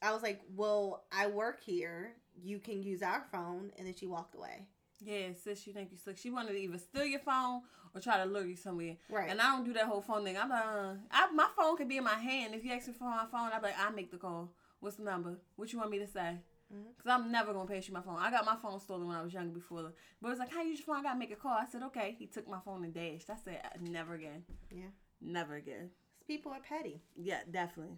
[0.00, 2.12] I was like, well, I work here.
[2.40, 4.68] You can use our phone, and then she walked away.
[5.00, 6.18] Yeah, sis, you think you slick.
[6.18, 7.62] She wanted to either steal your phone
[7.94, 8.96] or try to lure you somewhere.
[9.10, 9.30] Right.
[9.30, 10.36] And I don't do that whole phone thing.
[10.36, 12.54] I'm like, uh, I, my phone could be in my hand.
[12.54, 14.50] If you ask me for my phone, I'm like, I make the call.
[14.80, 15.38] What's the number?
[15.56, 16.36] What you want me to say?
[16.72, 16.84] Mhm.
[17.02, 18.18] Cause I'm never gonna pass you my phone.
[18.18, 19.92] I got my phone stolen when I was younger before.
[20.20, 20.96] But it's like, how you use your phone?
[20.96, 21.52] I gotta make a call.
[21.52, 22.14] I said, okay.
[22.18, 23.30] He took my phone and dashed.
[23.30, 24.44] I said, never again.
[24.70, 24.90] Yeah.
[25.20, 25.90] Never again.
[26.26, 27.00] People are petty.
[27.16, 27.96] Yeah, definitely.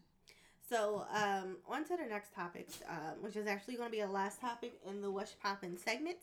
[0.69, 4.07] So, um, on to the next topic, um, which is actually going to be a
[4.09, 6.19] last topic in the What's Poppin' segment.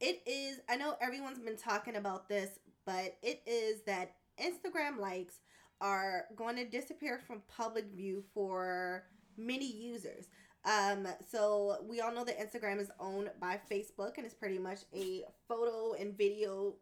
[0.00, 5.40] It is, I know everyone's been talking about this, but it is that Instagram likes
[5.80, 9.04] are going to disappear from public view for
[9.36, 10.26] many users.
[10.64, 14.80] Um, so we all know that Instagram is owned by Facebook and it's pretty much
[14.94, 16.74] a photo and video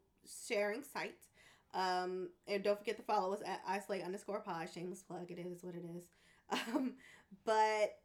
[0.46, 1.14] sharing site.
[1.74, 4.68] Um, and don't forget to follow us at isolate underscore pod.
[4.72, 5.30] Shameless plug.
[5.30, 6.04] It is what it is.
[6.50, 6.94] Um,
[7.44, 7.98] but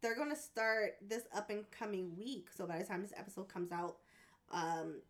[0.00, 2.48] they're gonna start this up and coming week.
[2.54, 3.96] So by the time this episode comes out,
[4.52, 5.00] um,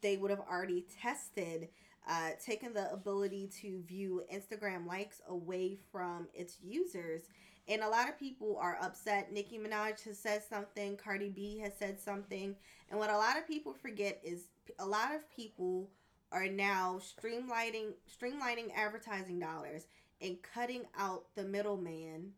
[0.00, 1.68] they would have already tested,
[2.08, 7.22] uh, taken the ability to view Instagram likes away from its users.
[7.68, 9.30] And a lot of people are upset.
[9.32, 10.96] Nicki Minaj has said something.
[10.96, 12.56] Cardi B has said something.
[12.90, 14.46] And what a lot of people forget is
[14.78, 15.90] a lot of people
[16.32, 19.86] are now streamlining streamlining advertising dollars
[20.20, 22.32] and cutting out the middleman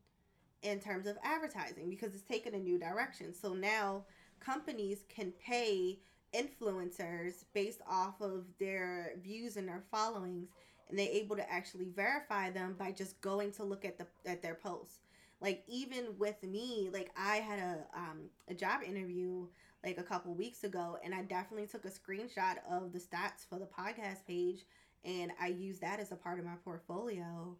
[0.63, 3.33] in terms of advertising because it's taken a new direction.
[3.33, 4.05] So now
[4.39, 5.99] companies can pay
[6.35, 10.49] influencers based off of their views and their followings
[10.89, 14.43] and they're able to actually verify them by just going to look at the at
[14.43, 15.01] their posts.
[15.41, 19.47] Like even with me, like I had a um a job interview
[19.85, 23.59] like a couple weeks ago and I definitely took a screenshot of the stats for
[23.59, 24.65] the podcast page
[25.05, 27.57] and I use that as a part of my portfolio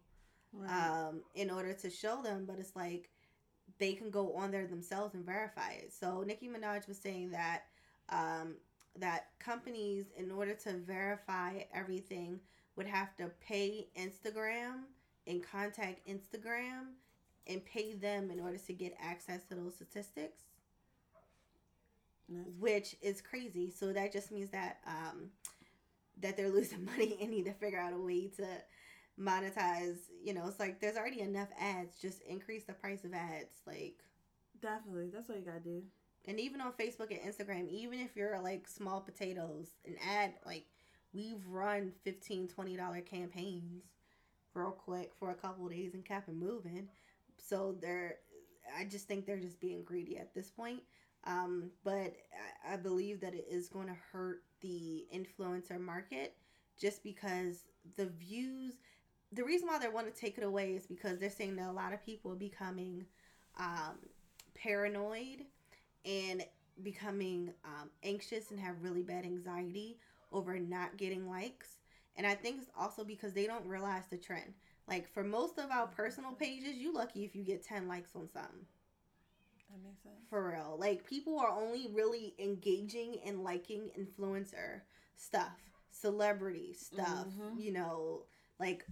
[0.53, 1.07] Right.
[1.07, 2.45] um, in order to show them.
[2.45, 3.09] But it's like
[3.79, 5.93] they can go on there themselves and verify it.
[5.93, 7.63] So Nicki Minaj was saying that
[8.11, 8.55] um,
[8.97, 12.39] that companies, in order to verify everything,
[12.75, 14.83] would have to pay Instagram
[15.27, 16.93] and contact Instagram
[17.47, 20.43] and pay them in order to get access to those statistics
[22.59, 23.71] which is crazy.
[23.71, 25.29] So that just means that um,
[26.21, 28.45] that they're losing money and need to figure out a way to
[29.19, 29.97] monetize.
[30.23, 31.99] You know, it's like there's already enough ads.
[32.01, 33.61] Just increase the price of ads.
[33.65, 33.99] Like,
[34.61, 35.09] definitely.
[35.13, 35.83] That's what you gotta do.
[36.27, 40.65] And even on Facebook and Instagram, even if you're like small potatoes, an ad like
[41.13, 43.83] we've run 15 20 dollar campaigns
[44.53, 46.87] real quick for a couple of days and kept it moving.
[47.37, 48.17] So they're,
[48.77, 50.81] I just think they're just being greedy at this point.
[51.25, 52.15] Um, but
[52.67, 56.35] I, I believe that it is going to hurt the influencer market
[56.79, 57.63] just because
[57.97, 58.73] the views.
[59.33, 61.71] The reason why they want to take it away is because they're saying that a
[61.71, 63.05] lot of people are becoming
[63.57, 63.95] um,
[64.55, 65.45] paranoid
[66.05, 66.43] and
[66.81, 69.97] becoming um, anxious and have really bad anxiety
[70.31, 71.77] over not getting likes.
[72.15, 74.53] And I think it's also because they don't realize the trend.
[74.87, 78.27] Like for most of our personal pages, you lucky if you get 10 likes on
[78.31, 78.65] something.
[79.69, 80.29] That makes sense.
[80.29, 80.77] For real.
[80.79, 84.81] Like people are only really engaging and liking influencer
[85.15, 85.57] stuff,
[85.89, 87.59] celebrity stuff, Mhm.
[87.59, 88.25] you know,
[88.59, 88.85] like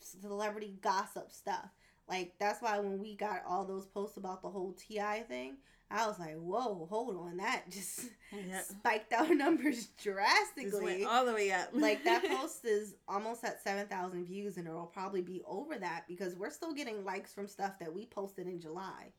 [0.00, 1.70] celebrity gossip stuff.
[2.08, 5.20] Like that's why when we got all those posts about the whole T.I.
[5.22, 5.56] thing,
[5.90, 8.60] I was like, "Whoa, hold on, that just Yeah.
[8.60, 11.68] spiked our numbers drastically." all the way up.
[11.72, 16.34] like that post is almost at 7,000 views and it'll probably be over that because
[16.36, 19.12] we're still getting likes from stuff that we posted in July.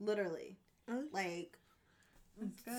[0.00, 0.56] Literally.
[0.90, 1.58] Oh, Like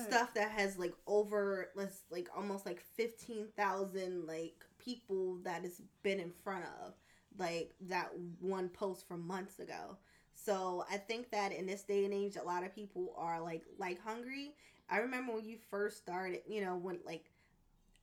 [0.08, 6.18] stuff that has like over let's like almost like 15,000 like people that has been
[6.20, 6.92] in front of
[7.38, 9.96] like that one post from months ago.
[10.34, 13.62] So I think that in this day and age a lot of people are like
[13.78, 14.54] like hungry.
[14.90, 17.30] I remember when you first started, you know, when like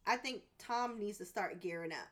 [0.08, 2.08] I think Tom needs to start gearing up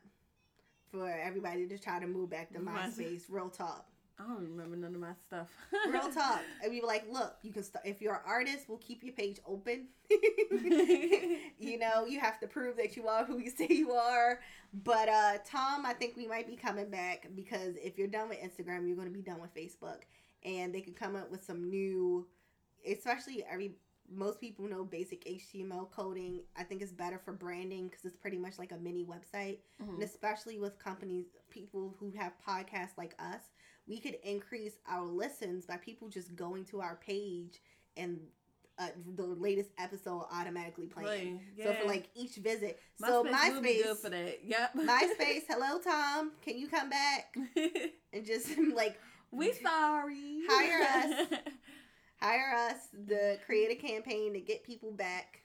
[0.91, 3.23] for everybody to try to move back to MySpace.
[3.29, 3.85] Real talk.
[4.19, 5.47] I don't remember none of my stuff.
[5.89, 6.41] Real talk.
[6.61, 9.13] And we were like, look, you can start if you're an artist, we'll keep your
[9.13, 9.87] page open.
[10.09, 14.39] you know, you have to prove that you are who you say you are.
[14.73, 18.39] But uh Tom, I think we might be coming back because if you're done with
[18.39, 20.01] Instagram, you're gonna be done with Facebook.
[20.43, 22.27] And they can come up with some new
[22.89, 23.73] especially every
[24.11, 26.41] most people know basic HTML coding.
[26.57, 29.99] I think it's better for branding because it's pretty much like a mini website and
[29.99, 30.03] Mhm.
[30.03, 33.51] especially with companies people who have podcasts like us
[33.89, 37.59] we could increase our listens by people just going to our page
[37.97, 38.19] and
[38.77, 43.63] uh, the latest episode automatically playing Play, so for like each visit so MySpace would
[43.63, 44.39] myspace good for that.
[44.45, 44.73] Yep.
[44.77, 47.35] myspace hello tom can you come back
[48.13, 48.97] and just like
[49.31, 50.39] we sorry.
[50.49, 51.39] Hire us.
[52.21, 52.77] hire us
[53.09, 55.41] to create a campaign to get people back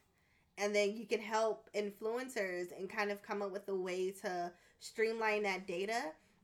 [0.56, 4.52] and then you can help influencers and kind of come up with a way to
[4.78, 6.00] streamline that data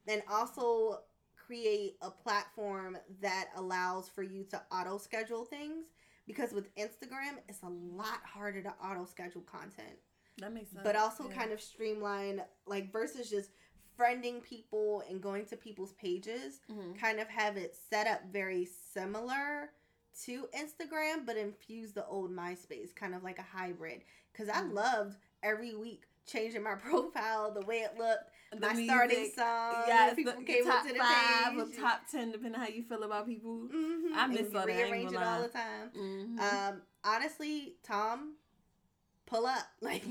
[0.09, 0.99] and also
[1.55, 5.87] create a platform that allows for you to auto schedule things
[6.25, 9.99] because with Instagram it's a lot harder to auto schedule content
[10.39, 10.83] that makes sense.
[10.85, 11.35] but also yeah.
[11.35, 13.51] kind of streamline like versus just
[13.99, 16.97] friending people and going to people's pages Mhm.
[16.97, 19.73] kind of have it set up very similar
[20.25, 24.03] to Instagram, but infuse the old MySpace, kind of like a hybrid.
[24.33, 24.73] Because I Mm.
[24.73, 29.85] loved every week changing my profile, the way it looked, The my starting music, song.
[29.87, 31.79] Yes, people the, came the top up to the five page.
[31.79, 33.69] or top ten, depending on how you feel about people.
[33.73, 35.91] Mhm, I miss you all that, rearrange it all the time.
[35.97, 36.41] Mhm.
[36.41, 38.35] Um, honestly, Tom,
[39.27, 40.03] pull up, like,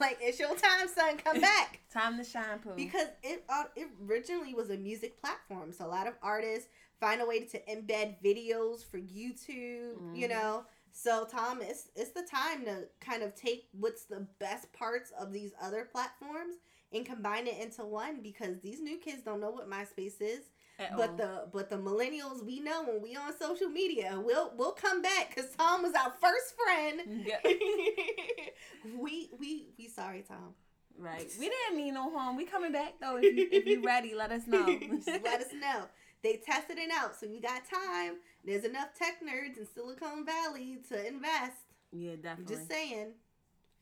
[0.00, 1.18] like it's your time, son.
[1.18, 1.80] Come back.
[1.92, 2.72] Time to shine, Pooh.
[2.76, 7.20] because it uh, it originally was a music platform so a lot of artists find
[7.20, 10.30] a way to embed videos for youtube you Mhm.
[10.30, 15.12] know so tom it's, it's the time to kind of take what's the best parts
[15.20, 16.56] of these other platforms
[16.94, 20.40] and combine it into one because these new kids don't know what myspace is
[20.78, 21.16] At but all.
[21.16, 25.34] the but the millennials we know when we on social media we'll we'll come back
[25.34, 27.38] because tom was our first friend Yeah,
[28.98, 30.54] we we we sorry tom
[30.98, 31.30] right.
[31.40, 32.36] We didn't mean no harm.
[32.36, 33.16] We coming back though.
[33.20, 34.64] If you if you ready, let us know.
[35.06, 35.86] Let us know.
[36.22, 38.14] They tested it out, so you got time.
[38.44, 41.56] There's enough tech nerds in Silicon Valley to invest.
[41.92, 42.56] Yeah, I'm definitely.
[42.56, 43.08] just saying.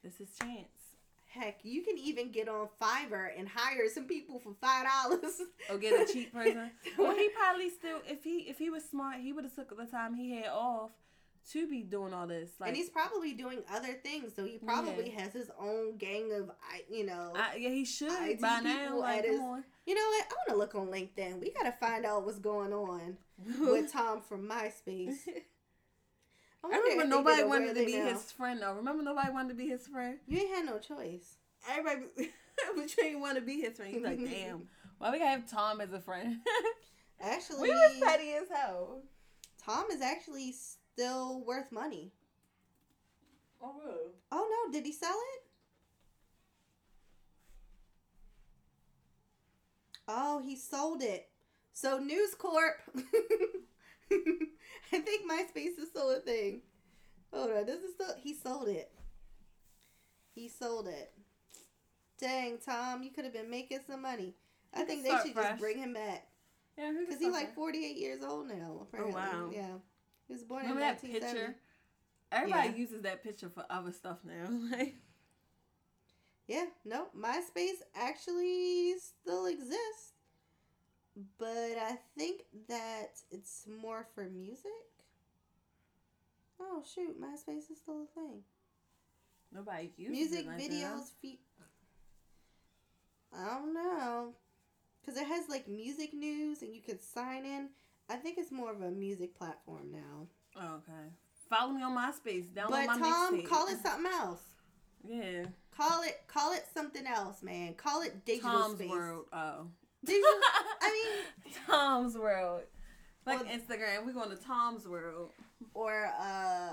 [0.02, 0.71] this is chance.
[1.32, 5.40] Heck, you can even get on Fiverr and hire some people for five dollars.
[5.70, 6.70] Or get a cheap person.
[6.98, 9.86] well, he probably still, if he if he was smart, he would have took the
[9.86, 10.90] time he had off
[11.52, 12.50] to be doing all this.
[12.60, 16.50] Like, and he's probably doing other things, so he probably has his own gang of,
[16.50, 17.32] I- you know.
[17.34, 18.98] I, yeah, he should IT by now.
[18.98, 19.40] Like, his-
[19.86, 20.26] you know what?
[20.30, 21.40] I want to look on LinkedIn.
[21.40, 23.16] We gotta find out what's going on
[23.58, 25.16] with Tom from MySpace.
[26.64, 28.06] I if remember nobody wanted to be now.
[28.06, 28.74] his friend though.
[28.74, 30.18] Remember nobody wanted to be his friend.
[30.26, 31.36] You ain't had no choice.
[31.70, 32.30] Everybody,
[32.76, 33.92] but you ain't want to be his friend.
[33.92, 36.36] He's like, damn, why we gotta have Tom as a friend?
[37.20, 39.02] Actually, we was petty as hell.
[39.64, 42.12] Tom is actually still worth money.
[43.60, 44.10] Oh really?
[44.30, 45.42] Oh no, did he sell it?
[50.08, 51.28] Oh, he sold it.
[51.72, 52.82] So News Corp.
[54.92, 56.62] I think MySpace is still a thing.
[57.32, 58.90] Hold on, this is still he sold it.
[60.34, 61.12] He sold it.
[62.20, 64.34] Dang, Tom, you could have been making some money.
[64.74, 65.48] I think they should fresh.
[65.50, 66.26] just bring him back
[66.78, 68.54] Yeah, because he's like 48 years old now.
[68.80, 69.14] Oh, apparently.
[69.14, 69.50] wow.
[69.52, 69.66] Yeah,
[70.26, 71.34] he was born Remember in that 1970.
[71.38, 71.56] picture?
[72.30, 72.74] Everybody Yeah.
[72.76, 74.48] uses that picture for other stuff now.
[74.70, 74.94] Like,
[76.48, 80.11] Yeah, no, MySpace actually still exists.
[81.38, 84.70] But I think that it's more for music.
[86.60, 88.40] Oh shoot, MySpace is still a thing.
[89.52, 91.38] nobody uses music it like videos, fe-
[93.34, 94.32] I don't know,
[95.04, 97.68] cause it has like music news and you can sign in.
[98.08, 100.26] I think it's more of a music platform now.
[100.56, 101.08] Oh, okay.
[101.50, 102.46] Follow me on MySpace.
[102.46, 103.48] Download but my Tom, mixtape.
[103.48, 104.42] call it something else.
[105.06, 105.44] Yeah.
[105.76, 107.74] Call it, call it something else, man.
[107.74, 108.90] Call it digital Tom's space.
[108.90, 109.26] World.
[109.32, 109.66] Oh.
[110.04, 110.24] Digital.
[110.80, 112.62] I mean, Tom's World.
[113.26, 115.30] Like Well- Instagram, we're going to Tom's World.
[115.74, 116.72] or uh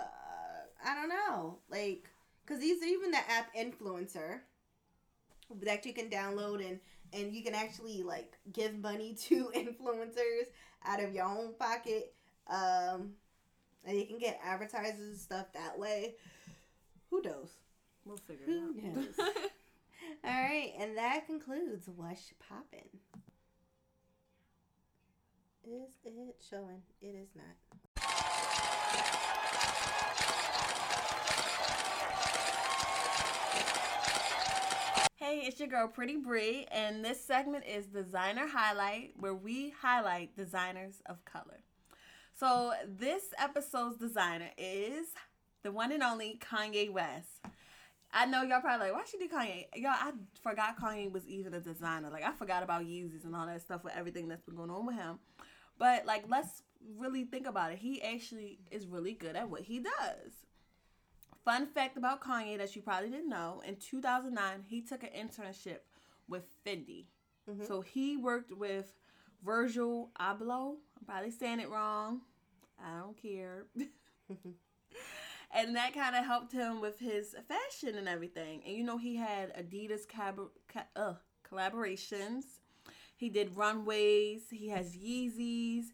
[0.85, 2.07] I don't know, like
[2.45, 4.39] because these are even the app influencer
[5.61, 6.79] that you can download and
[7.13, 10.47] and you can actually like give money to influencers
[10.85, 12.13] out of your own pocket,
[12.49, 13.11] um,
[13.85, 16.15] and you can get advertisers and stuff that way.
[17.09, 17.49] Who knows?
[18.05, 18.95] We'll figure Who it out.
[18.95, 19.29] knows?
[20.23, 22.99] All right, and that concludes What's Poppin'.
[25.63, 26.81] Is it showing?
[27.01, 27.45] It is not.
[35.15, 40.35] Hey, it's your girl Pretty Bree, and this segment is Designer Highlight, where we highlight
[40.35, 41.59] designers of color.
[42.33, 45.09] So, this episode's designer is
[45.62, 47.41] the one and only Kanye West.
[48.12, 49.67] I know y'all probably like, why should do Kanye?
[49.76, 52.10] Y'all, I forgot Kanye was even a designer.
[52.10, 54.86] Like, I forgot about Yeezys and all that stuff with everything that's been going on
[54.86, 55.19] with him.
[55.78, 56.63] But, like, let's
[56.98, 57.78] really think about it.
[57.78, 60.34] He actually is really good at what he does.
[61.45, 65.80] Fun fact about Kanye that you probably didn't know in 2009, he took an internship
[66.28, 67.06] with Fendi.
[67.48, 67.65] Mhm.
[67.67, 68.93] So he worked with
[69.43, 70.78] Virgil Abloh.
[70.98, 72.22] I'm probably saying it wrong.
[72.84, 73.67] I don't care.
[75.51, 78.62] and that kind of helped him with his fashion and everything.
[78.65, 81.13] And you know, he had Adidas cab- ca- uh,
[81.49, 82.43] collaborations.
[83.17, 84.43] He did runways.
[84.49, 85.85] He has Yeezys.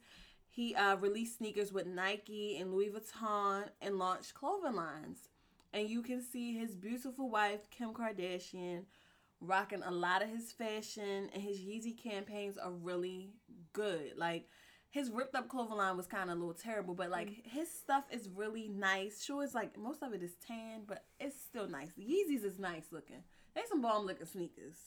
[0.49, 5.29] He uh, released sneakers with Nike and Louis Vuitton and launched clothing lines.
[5.73, 8.83] And you can see his beautiful wife, Kim Kardashian,
[9.41, 11.29] rocking a lot of his fashion.
[11.33, 13.33] And his Yeezy campaigns are really
[13.73, 14.13] good.
[14.17, 14.47] Like,
[14.95, 18.05] his ripped up clothing line was kind of a little terrible, but like his stuff
[18.09, 19.21] is really nice.
[19.21, 21.89] Sure, it's like most of it is tan, but it's still nice.
[21.97, 23.21] The Yeezys is nice looking.
[23.53, 24.77] They some bomb looking sneakers.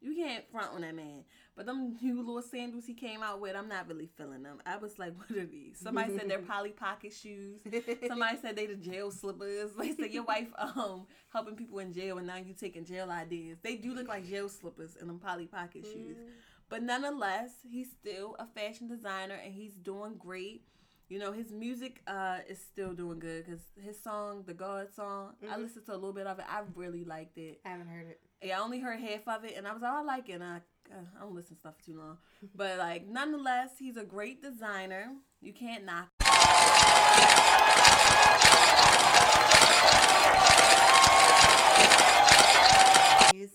[0.00, 1.24] You can't front on that man.
[1.54, 4.62] But them new little sandals he came out with, I'm not really feeling them.
[4.64, 5.78] I was like, what are these?
[5.78, 7.60] Somebody said they're Polly Pocket shoes.
[8.06, 9.72] Somebody said they the jail slippers.
[9.78, 13.58] They said your wife um helping people in jail and now you taking jail ideas.
[13.62, 16.16] They do look like jail slippers and them Polly Pocket shoes.
[16.68, 20.64] But nonetheless, he's still a fashion designer and he's doing great.
[21.08, 25.34] You know, his music uh is still doing good because his song, the God song,
[25.42, 25.62] I Mhm.
[25.62, 26.44] listened to a little bit of it.
[26.46, 27.60] I really liked it.
[27.64, 28.20] I haven't heard it.
[28.42, 30.32] Yeah, I only heard half of it, and I was like, "Oh, I like it.
[30.34, 30.56] And I,
[30.92, 32.18] uh, I don't listen to stuff too long,
[32.54, 35.16] but like, nonetheless, he's a great designer.
[35.40, 36.10] You can't knock.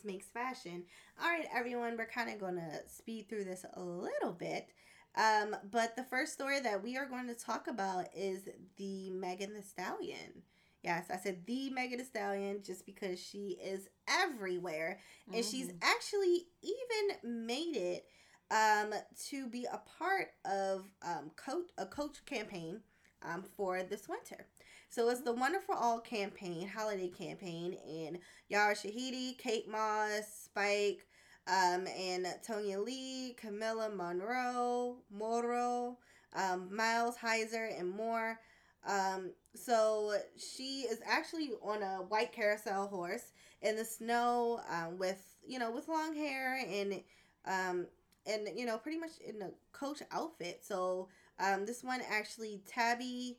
[0.04, 0.84] Makes fashion.
[1.22, 4.68] All right, everyone, we're kind of going to speed through this a little bit.
[5.16, 9.54] Um, but the first story that we are going to talk about is the Megan
[9.54, 10.44] Thee Stallion.
[10.84, 15.00] Yes, I said the Megan Thee Stallion just because she is everywhere.
[15.32, 15.78] And she's Mhm.
[15.82, 18.06] actually even made it
[18.52, 18.94] um,
[19.30, 22.82] to be a part of um, coach, a coach campaign
[23.22, 24.48] um, for this winter.
[24.94, 31.08] So it's the Wonderful All campaign, holiday campaign, and Yara Shahidi, Kate Moss, Spike,
[31.48, 35.98] um, and Tonya Lee, Camila Morrone, Moro,
[36.36, 38.40] um, Miles Heizer, and more.
[38.86, 43.32] Um, so she is actually on a white carousel horse
[43.64, 47.02] in the snow um, with you know with long hair and
[47.46, 47.88] um
[48.28, 51.08] and you know pretty much in a coach outfit so
[51.40, 53.38] um this one actually tabby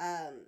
[0.00, 0.40] um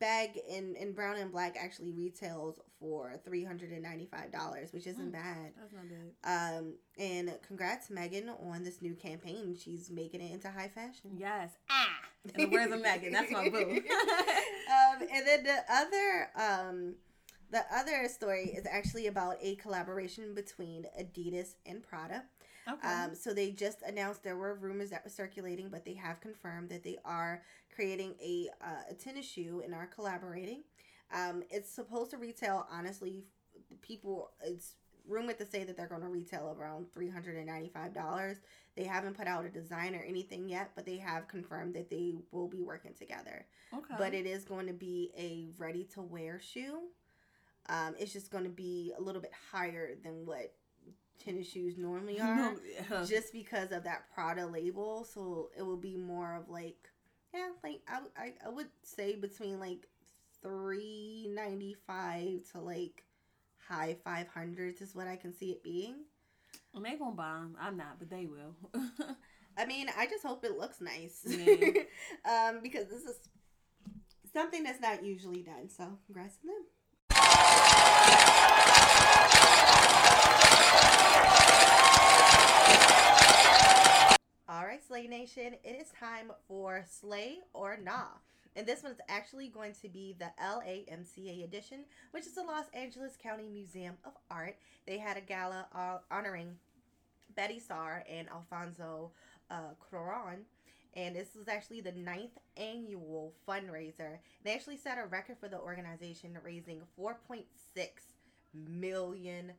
[0.00, 5.12] bag in in brown and black actually retails for $395 which isn't Mm.
[5.12, 5.84] bad That's not
[6.22, 6.58] bad.
[6.58, 11.52] um and congrats megan on this new campaign she's making it into high fashion Yes.
[11.70, 11.86] Ah.
[12.34, 13.60] In the words of Megan, that's my boo.
[13.80, 16.94] um, and then the other um,
[17.50, 22.24] the other story is actually about a collaboration between Adidas and Prada.
[22.70, 22.88] Okay.
[22.88, 26.70] Um, so they just announced there were rumors that were circulating, but they have confirmed
[26.70, 27.42] that they are
[27.74, 30.62] creating a, uh, a tennis shoe and are collaborating.
[31.14, 33.24] Um, it's supposed to retail honestly.
[33.82, 34.74] People, it's
[35.06, 38.36] rumored to say that they're going to retail around three hundred and ninety five dollars.
[38.76, 42.14] They haven't put out a design or anything yet, but they have confirmed that they
[42.30, 43.94] will be working together okay.
[43.98, 46.80] but it is going to be a ready to wear shoe.
[47.68, 50.54] Um, it's just going to be a little bit higher than what
[51.18, 52.54] tennis shoes normally are,
[52.90, 53.04] yeah.
[53.04, 55.04] just because of that Prada label.
[55.04, 56.88] So it will be more of like,
[57.34, 59.86] yeah, like I, I, I would say between like
[60.42, 63.04] three ninety five to like
[63.68, 65.96] high five hundreds is what I can see it being.
[66.74, 67.56] And they gonna buy 'em.
[67.60, 68.54] I'm not, but they will.
[69.58, 71.22] I mean, I just hope it looks nice.
[71.26, 71.82] Yeah.
[72.48, 73.16] um, because this is
[74.32, 75.68] something that's not usually done.
[75.68, 76.64] So, congrats to them.
[84.48, 88.08] All right, Slay Nation, it is time for Slay or Nah.
[88.56, 93.16] And this one's actually going to be the LACMA edition, which is the Los Angeles
[93.16, 94.56] County Museum of Art.
[94.88, 96.56] They had a gala uh, honoring
[97.36, 99.12] Betty Saar and Alfonso
[99.52, 100.38] uh, Cuaron.
[100.94, 104.18] And this was actually the ninth annual fundraiser.
[104.42, 107.44] They actually set a record for the organization, raising $4.6
[108.52, 109.52] million.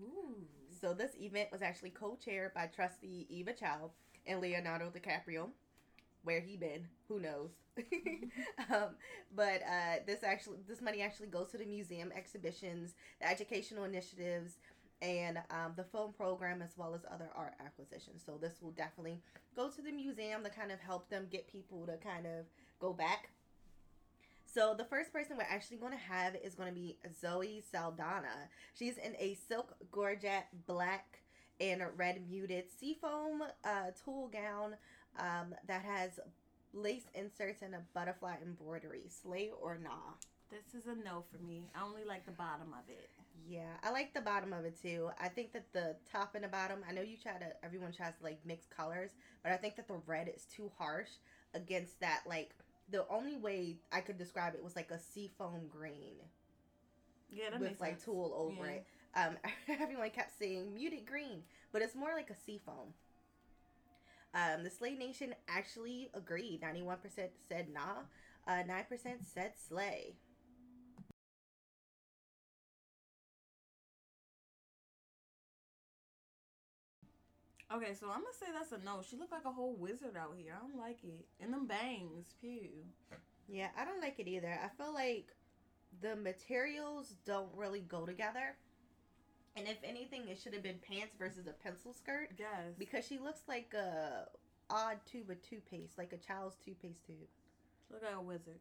[0.00, 0.57] Ooh.
[0.80, 3.90] So this event was actually co-chaired by trustee Eva Chow
[4.26, 5.48] and Leonardo DiCaprio.
[6.24, 6.86] Where he been?
[7.08, 7.50] Who knows?
[8.70, 8.96] um,
[9.34, 14.58] but uh, this actually, this money actually goes to the museum exhibitions, the educational initiatives,
[15.00, 18.22] and um, the film program, as well as other art acquisitions.
[18.24, 19.20] So this will definitely
[19.54, 22.46] go to the museum to kind of help them get people to kind of
[22.80, 23.30] go back.
[24.52, 28.48] So the first person we're actually going to have is going to be Zoe Saldana.
[28.74, 31.20] She's in a silk georgette black
[31.60, 34.76] and red muted seafoam uh, tulle gown
[35.18, 36.18] um, that has
[36.72, 39.02] lace inserts and a butterfly embroidery.
[39.08, 40.14] Slay or nah?
[40.50, 41.70] This is a no for me.
[41.76, 43.10] I only like the bottom of it.
[43.46, 45.10] Yeah, I like the bottom of it too.
[45.20, 48.16] I think that the top and the bottom, I know you try to, everyone tries
[48.18, 49.10] to like mix colors,
[49.42, 51.08] but I think that the red is too harsh
[51.54, 52.22] against that.
[52.26, 52.54] Like,
[52.90, 56.16] the only way I could describe it was like a seafoam green
[57.30, 58.04] Yeah, that with makes like sense.
[58.04, 58.72] tulle over Yeah.
[58.72, 58.86] it.
[59.14, 59.36] Um,
[59.80, 62.94] everyone kept saying muted green, but it's more like a seafoam.
[64.34, 66.60] Um, the Slay Nation actually agreed.
[66.62, 66.98] 91%
[67.48, 68.02] said nah,
[68.46, 70.14] uh, 9% said slay.
[77.74, 79.02] Okay, so I'm gonna say that's a no.
[79.08, 80.54] She looked like a whole wizard out here.
[80.56, 81.26] I don't like it.
[81.40, 82.70] And them bangs, pew.
[83.46, 84.58] Yeah, I don't like it either.
[84.62, 85.28] I feel like
[86.00, 88.56] the materials don't really go together.
[89.56, 92.74] And if anything, it should have been pants versus a pencil skirt Yes.
[92.78, 94.28] because she looks like a
[94.70, 97.16] odd tube of toothpaste, like a child's toothpaste tube.
[97.86, 98.60] She look like a wizard.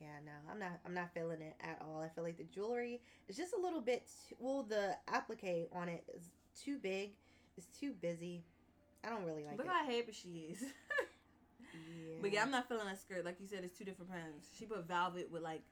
[0.00, 0.78] Yeah, no, I'm not.
[0.86, 2.00] I'm not feeling it at all.
[2.02, 4.08] I feel like the jewelry is just a little bit.
[4.28, 7.12] Too, well, the applique on it is too big.
[7.56, 8.44] It's too busy.
[9.04, 9.72] I don't really like Look it.
[9.72, 10.62] how happy she is.
[10.62, 12.16] yeah.
[12.20, 13.24] but yeah, I'm not feeling that skirt.
[13.24, 14.48] Like you said, it's two different pants.
[14.58, 15.62] She put velvet with like,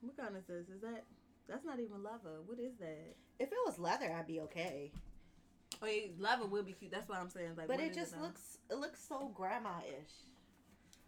[0.00, 0.68] what kind of this?
[0.68, 1.04] Is that?
[1.48, 2.40] That's not even leather.
[2.46, 3.14] What is that?
[3.38, 4.92] if it was leather, I'd be okay.
[5.82, 5.86] Oh,
[6.18, 6.90] leather would be cute.
[6.90, 7.52] That's what I'm saying.
[7.56, 8.22] Like, but it just now?
[8.22, 8.58] looks.
[8.70, 10.12] It looks so grandma-ish.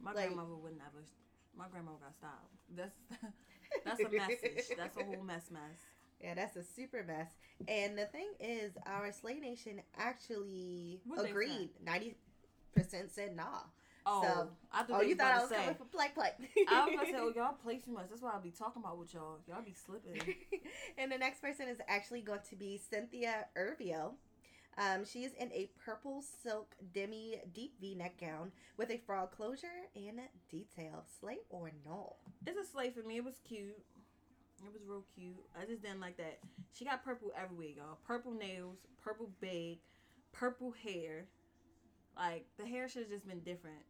[0.01, 1.05] My like- grandmother would never.
[1.57, 2.49] My grandmother got style.
[2.75, 2.95] That's
[3.85, 4.77] that's a message.
[4.77, 5.81] That's a whole mess mess.
[6.21, 7.29] Yeah, that's a super mess.
[7.69, 11.71] And the thing is, our Slay Nation actually What'd agreed.
[11.85, 12.17] Ninety
[12.75, 13.45] percent said nah.
[14.07, 15.57] Oh, So- I thought Oh, you thought I was say.
[15.57, 16.31] coming for play play.
[16.69, 18.07] I was about to say, oh, y'all play too much.
[18.09, 19.39] That's why I'll be talking about with y'all.
[19.49, 20.21] Y'all be slipping.
[20.99, 24.13] and the next person is actually going to be Cynthia Erivo.
[24.79, 29.33] Um, she is in a purple silk demi deep V neck gown with a frog
[29.33, 31.05] closure and detail.
[31.21, 32.17] Slay or no?
[32.47, 33.17] It's a slate for me.
[33.19, 33.77] It was cute.
[34.65, 35.37] It was real cute.
[35.61, 36.39] I just didn't like that.
[36.75, 37.99] She got purple everywhere, y'all.
[38.07, 39.79] Purple nails, purple bag,
[40.33, 41.27] purple hair.
[42.17, 43.83] Like the hair should have just been different.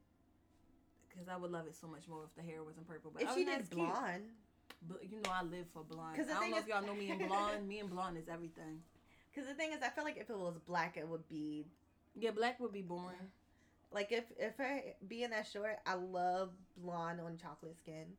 [1.08, 3.10] because I would love it so much more if the hair wasn't purple.
[3.12, 3.80] But If she did that, it's cute.
[3.80, 4.30] blonde,
[4.88, 6.16] But you know I live for blonde.
[6.16, 7.66] 'Cause I don't know is- if y'all know me in blonde.
[7.68, 8.82] me and blonde is everything.
[9.34, 11.66] because the thing is, I feel like if it was black, it would be
[12.14, 13.32] Yeah, black would be boring.
[13.90, 18.16] like if if I being that short, I love blonde on chocolate skin.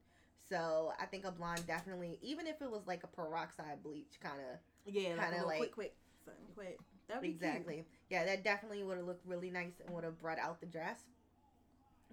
[0.51, 4.35] So I think a blonde definitely, even if it was like a peroxide bleach kind
[4.51, 4.59] of
[4.93, 5.95] Yeah, Kinda little like- quick, quick,
[6.25, 6.77] something quick.
[7.07, 10.39] That'd be exactly, yeah, that definitely would have looked really nice and would have brought
[10.39, 10.99] out the dress.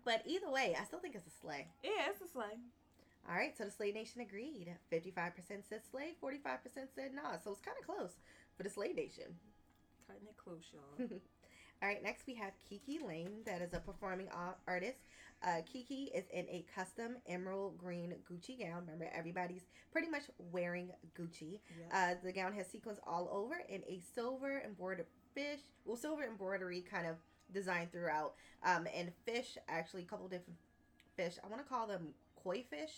[0.05, 1.67] But either way, I still think it's a slay.
[1.83, 2.59] Yeah, it's a slay.
[3.29, 4.75] All right, so the Slay Nation agreed.
[4.89, 7.37] Fifty-five percent said slay, forty-five percent said nah.
[7.43, 8.13] So it's kind of close
[8.57, 9.37] for the Slay Nation.
[10.07, 11.09] Cutting it close, y'all.
[11.83, 14.29] All right, next we have Kiki Layne, that is a performing
[14.67, 14.99] artist.
[15.43, 18.81] Uh, Kiki is in a custom emerald green Gucci gown.
[18.81, 21.61] Remember, everybody's pretty much wearing Gucci.
[21.91, 22.13] yeah.
[22.13, 26.81] Uh, the gown has sequins all over and a silver embroidered fish, well, silver embroidery
[26.81, 27.17] kind of
[27.53, 28.35] design throughout.
[28.65, 30.59] Um, and fish, actually, a couple different
[31.17, 31.35] fish.
[31.45, 32.09] I want to call them
[32.43, 32.95] koi fish.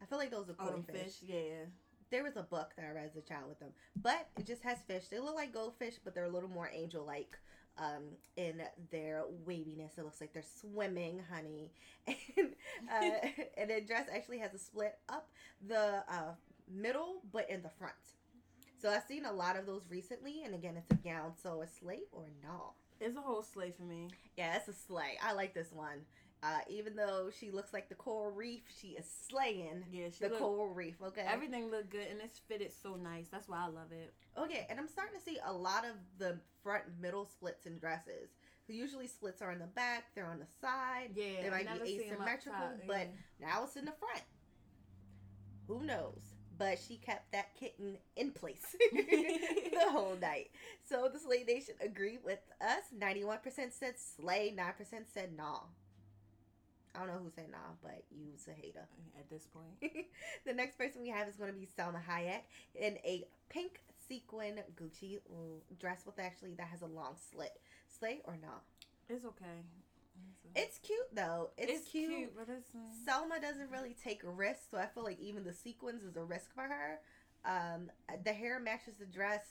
[0.00, 1.02] I feel like those are oh, koi fish.
[1.02, 1.14] fish.
[1.26, 1.64] Yeah.
[2.10, 3.70] There was a book that I read as a child with them,
[4.02, 5.04] but it just has fish.
[5.10, 7.38] They look like goldfish, but they're a little more angel-like
[7.78, 8.04] um,
[8.36, 9.92] in their waviness.
[9.98, 11.70] It looks like they're swimming, honey.
[12.36, 12.48] And
[12.90, 15.28] uh, and the dress actually has a split up
[15.66, 16.34] the uh,
[16.68, 17.94] middle, but in the front.
[18.80, 21.32] So I've seen a lot of those recently, and again, it's a gown.
[21.40, 22.72] So a slate or no?
[23.00, 24.08] It's a whole slay for me.
[24.36, 25.18] Yeah, it's a slay.
[25.22, 26.00] I like this one.
[26.44, 30.38] Uh, even though she looks like the coral reef, she is slaying Yeah, the look,
[30.38, 30.96] coral reef.
[31.00, 33.28] Okay, everything looked good and it's fitted so nice.
[33.30, 34.12] That's why I love it.
[34.36, 38.30] Okay, and I'm starting to see a lot of the front middle splits in dresses.
[38.66, 41.10] So usually splits are in the back, they're on the side.
[41.14, 43.46] Yeah, They might be see 'em up asymmetrical, top, but yeah.
[43.48, 44.22] now it's in the front.
[45.68, 46.20] Who knows?
[46.58, 50.50] But she kept that kitten in place the whole night.
[50.88, 52.84] So the Slay Nation agreed with us.
[52.96, 55.60] 91% said slay, 9% said nah.
[56.94, 58.86] I don't know who said nah, but you's a hater.
[59.18, 59.92] at this point.
[60.46, 62.42] the next person we have is going to be Salma Hayek
[62.74, 65.18] in a pink sequin Gucci
[65.78, 67.60] dress with actually that has a long slit.
[67.88, 68.62] Slay or not?
[69.08, 69.64] It's okay.
[70.54, 71.50] It's cute though.
[71.56, 72.32] It's, cute.
[72.36, 76.02] but it's uh, Salma doesn't really take risks, so I feel like even the sequins
[76.02, 77.00] is a risk for her.
[77.44, 77.90] Um,
[78.24, 79.44] the hair matches the dress.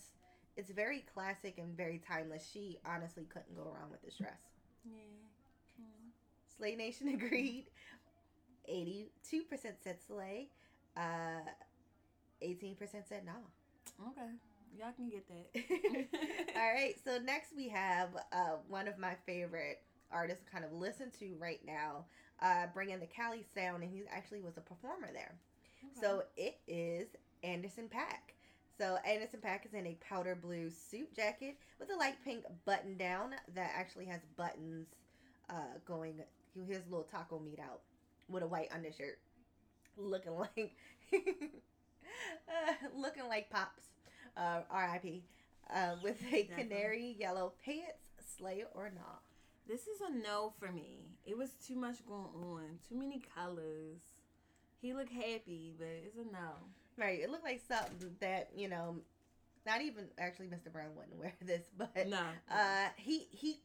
[0.58, 2.48] It's very classic and very timeless.
[2.54, 4.38] She honestly couldn't go wrong with this dress.
[4.86, 5.21] yeah.
[6.62, 7.66] Slay Nation agreed.
[8.72, 9.08] 82%
[9.84, 10.50] said slay.
[10.96, 11.42] Uh,
[12.44, 12.78] 18%
[13.10, 13.32] said nah.
[14.10, 14.30] Okay,
[14.78, 16.06] y'all can get that.
[16.56, 19.80] All right, so next we have uh, one of my favorite
[20.12, 22.06] artists to kind of listen to right now,
[22.44, 25.34] uh, bringing the Cali sound, and he actually was a performer there.
[26.00, 27.08] So it is
[27.44, 28.36] Anderson .Paak.
[28.78, 32.98] So Anderson .Paak is in a powder blue suit jacket with a light pink button
[32.98, 34.88] down that actually has buttons
[35.50, 36.22] uh, going.
[36.56, 37.82] A little taco meat out
[38.30, 39.20] with a white undershirt,
[39.98, 40.74] looking like
[41.14, 43.84] uh, looking like pops.
[44.38, 45.24] Uh, R.I.P.
[45.74, 46.54] Uh, with a Definitely.
[46.64, 47.98] canary yellow pants,
[48.38, 49.22] slay or not.
[49.68, 51.00] This is a no for me.
[51.26, 52.80] It was too much going on.
[52.88, 54.00] Too many colors.
[54.82, 56.50] He looked happy, but it's a no.
[56.98, 58.98] Right, it looked like something that you know,
[59.66, 60.72] not even actually Mr.
[60.72, 62.22] Brown wouldn't wear this, but No.
[62.50, 63.60] uh, he he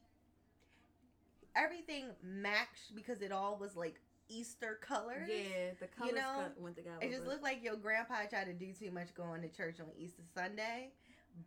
[1.57, 3.95] everything matched because it all was like
[4.29, 5.27] Easter colors.
[5.29, 6.97] yeah, the colors know, cut- went together.
[7.01, 9.87] It just looked like your grandpa tried to do too much going to church on
[9.97, 10.91] Easter Sunday.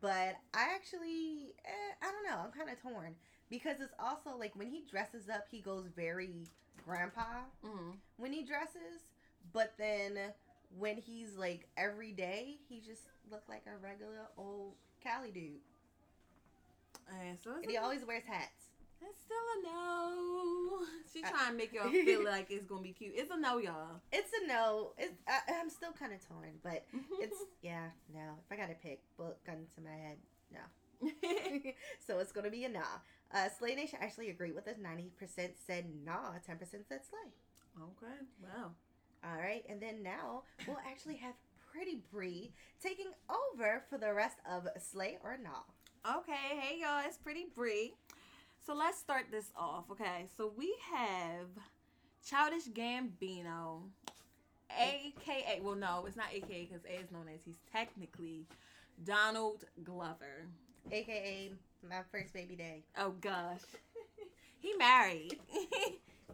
[0.01, 2.43] But I actually, eh, I don't know.
[2.45, 3.15] I'm kind of torn
[3.51, 6.47] because it's also like when he dresses up, he goes very
[6.85, 7.97] grandpa Mhm.
[8.17, 9.03] when he dresses.
[9.53, 10.33] But then
[10.79, 15.61] when he's like every day, he just looked like a regular old Cali dude.
[17.21, 18.70] And so And he always wears hats.
[19.03, 20.87] It's still a no.
[21.13, 23.13] She trying to make y'all feel like it's gonna be cute.
[23.15, 24.01] It's a no, y'all.
[24.13, 24.93] It's a no.
[24.99, 26.85] It's I, I'm still kind of torn, but
[27.21, 28.39] it's yeah, no.
[28.45, 30.17] If I gotta pick, book gun to my head,
[30.53, 30.61] no.
[32.07, 32.81] so it's gonna be a nah.
[33.33, 34.77] Uh, Slay Nation actually agreed with us.
[34.81, 36.33] Ninety percent said nah.
[36.47, 37.33] Ten percent said slay.
[37.83, 38.17] okay.
[38.43, 38.73] Wow.
[39.23, 41.35] All right, and then now we'll actually have
[41.73, 46.17] Pretty Bree taking over for the rest of Slay or Nah.
[46.19, 47.95] Okay, hey y'all, it's Pretty Bree.
[48.67, 49.85] So let's start this off.
[49.91, 51.49] Okay, so we have
[52.27, 53.83] Childish Gambino,
[54.79, 58.47] aka, well, no, it's not aka because A is known as he's technically
[59.05, 60.47] Donald Glover.
[60.93, 61.53] AKA
[61.89, 62.85] my first baby day.
[62.99, 63.61] Oh gosh,
[64.59, 65.39] he married.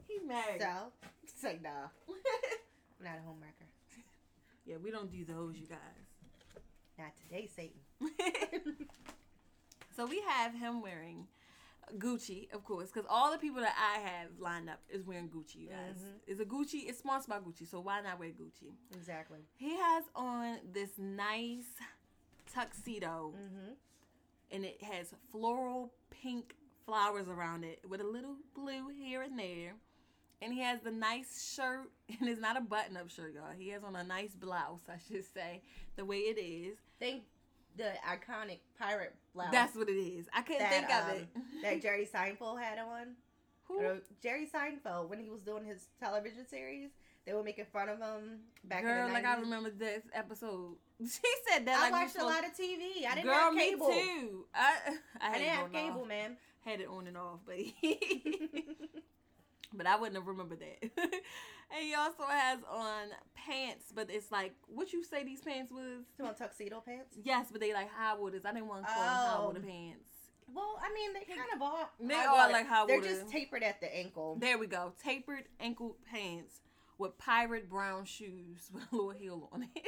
[0.09, 0.61] he married.
[0.61, 3.68] So it's like nah, I'm not a homewrecker.
[4.66, 5.79] yeah, we don't do those, you guys.
[6.99, 7.81] Not today, Satan.
[9.97, 11.27] so we have him wearing
[11.99, 15.57] Gucci, of course, because all the people that I have lined up is wearing Gucci.
[15.57, 16.20] You guys, Mhm.
[16.26, 16.89] it's a Gucci.
[16.89, 18.74] It's sponsored by Gucci, so why not wear Gucci?
[18.93, 19.47] Exactly.
[19.57, 21.68] He has on this nice
[22.53, 23.72] tuxedo, Mm-hmm.
[24.51, 29.74] and it has floral pink flowers around it with a little blue here and there.
[30.43, 33.53] And he has the nice shirt, and it's not a button-up shirt, y'all.
[33.57, 35.62] He has on a nice blouse, I should say,
[35.97, 36.78] the way it is.
[36.99, 37.24] Think
[37.77, 40.27] the iconic pirate blouse That's what it is.
[40.35, 41.62] I couldn't That, think of um, it.
[41.62, 43.14] that Jerry Seinfeld had on.
[43.64, 43.81] Who?
[43.81, 46.91] Or Jerry Seinfeld when he was doing his television series,
[47.27, 49.22] they were making fun of him back Girl, in the 90s.
[49.22, 50.77] like I remember this episode.
[50.99, 51.09] She
[51.51, 51.77] said that.
[51.77, 53.05] I like watched a lot of TV.
[53.07, 53.89] I didn't Girl, have cable.
[53.89, 54.45] me too.
[54.55, 54.77] I
[55.20, 56.09] I, I had didn't it have cable, off.
[56.09, 56.37] man.
[56.64, 57.57] Had it on and off, but
[59.75, 60.83] but I wouldn't have remembered that.
[60.99, 66.05] and he also has on pants, but it's like what you say these pants was.
[66.19, 67.17] You want tuxedo pants?
[67.23, 68.43] Yes, but they like high waters.
[68.45, 69.47] I didn't want to call them high Oh.
[69.47, 70.05] water pants.
[70.55, 71.89] Well, I mean, they kind of are.
[72.01, 72.53] They are water.
[72.53, 74.37] like high They're just tapered at the ankle.
[74.41, 74.93] There we go.
[75.03, 76.61] Tapered ankle pants
[76.99, 79.71] with pirate brown shoes with a little heel on it.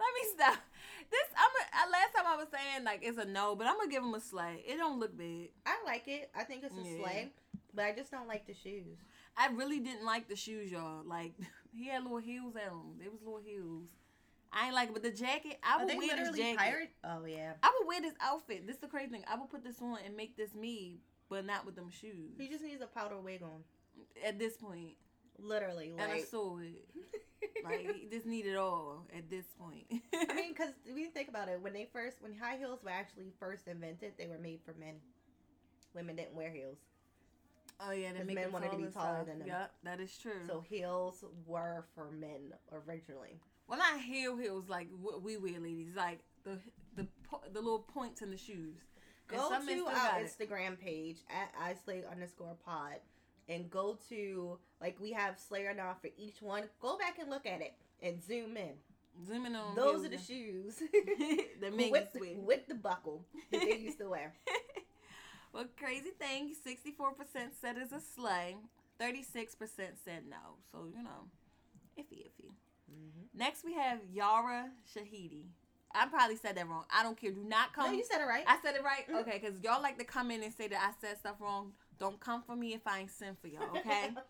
[0.00, 0.58] Let me stop.
[1.10, 3.90] This I'm a, last time I was saying like it's a no, but I'm gonna
[3.90, 4.62] give him a slay.
[4.66, 5.50] It don't look big.
[5.66, 6.30] I like it.
[6.36, 6.98] I think it's a Yeah.
[7.02, 7.32] slay,
[7.74, 8.98] but I just don't like the shoes.
[9.36, 11.02] I really didn't like the shoes, y'all.
[11.04, 11.34] Like
[11.72, 12.98] he had little heels on them.
[13.00, 13.88] They was little heels.
[14.52, 15.58] I ain't like it, but the jacket.
[15.62, 16.58] I would wear this jacket.
[16.58, 16.90] pirate?
[17.04, 17.52] Oh yeah.
[17.62, 18.66] I would wear this outfit.
[18.66, 19.24] This is the crazy thing.
[19.30, 22.32] I would put this on and make this me, but not with them shoes.
[22.38, 23.62] He just needs a powder wig on.
[24.24, 24.94] At this point,
[25.38, 26.26] Literally, and a like.
[26.26, 26.74] sword.
[27.64, 29.84] Like he just need it all at this point.
[30.12, 33.32] I mean, because we think about it, when they first, when high heels were actually
[33.38, 34.96] first invented, they were made for men.
[35.94, 36.78] Women didn't wear heels,
[37.80, 39.26] oh yeah, they men wanted to be taller stuff.
[39.26, 39.48] than them.
[39.48, 40.46] Yep, that is true.
[40.46, 43.40] so heels were for men originally.
[43.68, 45.94] well, not heel heels like what we wear, ladies.
[45.96, 46.58] Like the
[46.96, 47.06] the
[47.52, 48.76] the little points in the shoes.
[49.28, 50.26] Go to our got it.
[50.26, 52.96] Instagram page at islay underscore pod
[53.48, 56.64] and go to like we have Slayer now for each one.
[56.80, 58.72] Go back and look at it and zoom in.
[59.26, 60.76] Zoom in on Those are the shoes
[61.60, 64.34] the men with, with the buckle that they used to wear.
[65.58, 68.56] well, crazy thing, 64% said it's a slay,
[69.00, 69.46] 36%
[70.04, 70.54] said no.
[70.70, 71.26] So, you know,
[71.98, 72.52] iffy, iffy.
[72.88, 73.36] Mm-hmm.
[73.36, 75.46] Next, we have Yara Shahidi.
[75.92, 76.84] I probably said that wrong.
[76.96, 77.32] I don't care.
[77.32, 77.86] Do not come.
[77.86, 78.44] No, you said it right.
[78.46, 79.08] I said it right?
[79.08, 79.20] Mhm.
[79.22, 81.72] Okay, because y'all like to come in and say that I said stuff wrong.
[81.98, 84.10] Don't come for me if I ain't sent for y'all, okay?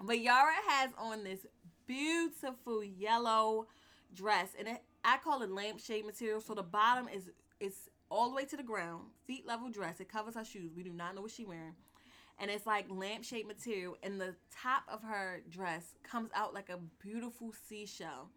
[0.00, 1.46] But Yara has on this
[1.86, 3.68] beautiful yellow
[4.12, 6.42] dress, and it, I call it lampshade material.
[6.42, 7.30] So the bottom is
[7.60, 10.00] is all the way to the ground, feet level dress.
[10.00, 10.72] It covers her shoes.
[10.76, 11.74] We do not know what she's wearing,
[12.38, 13.96] and it's like lampshade material.
[14.02, 18.30] And the top of her dress comes out like a beautiful seashell.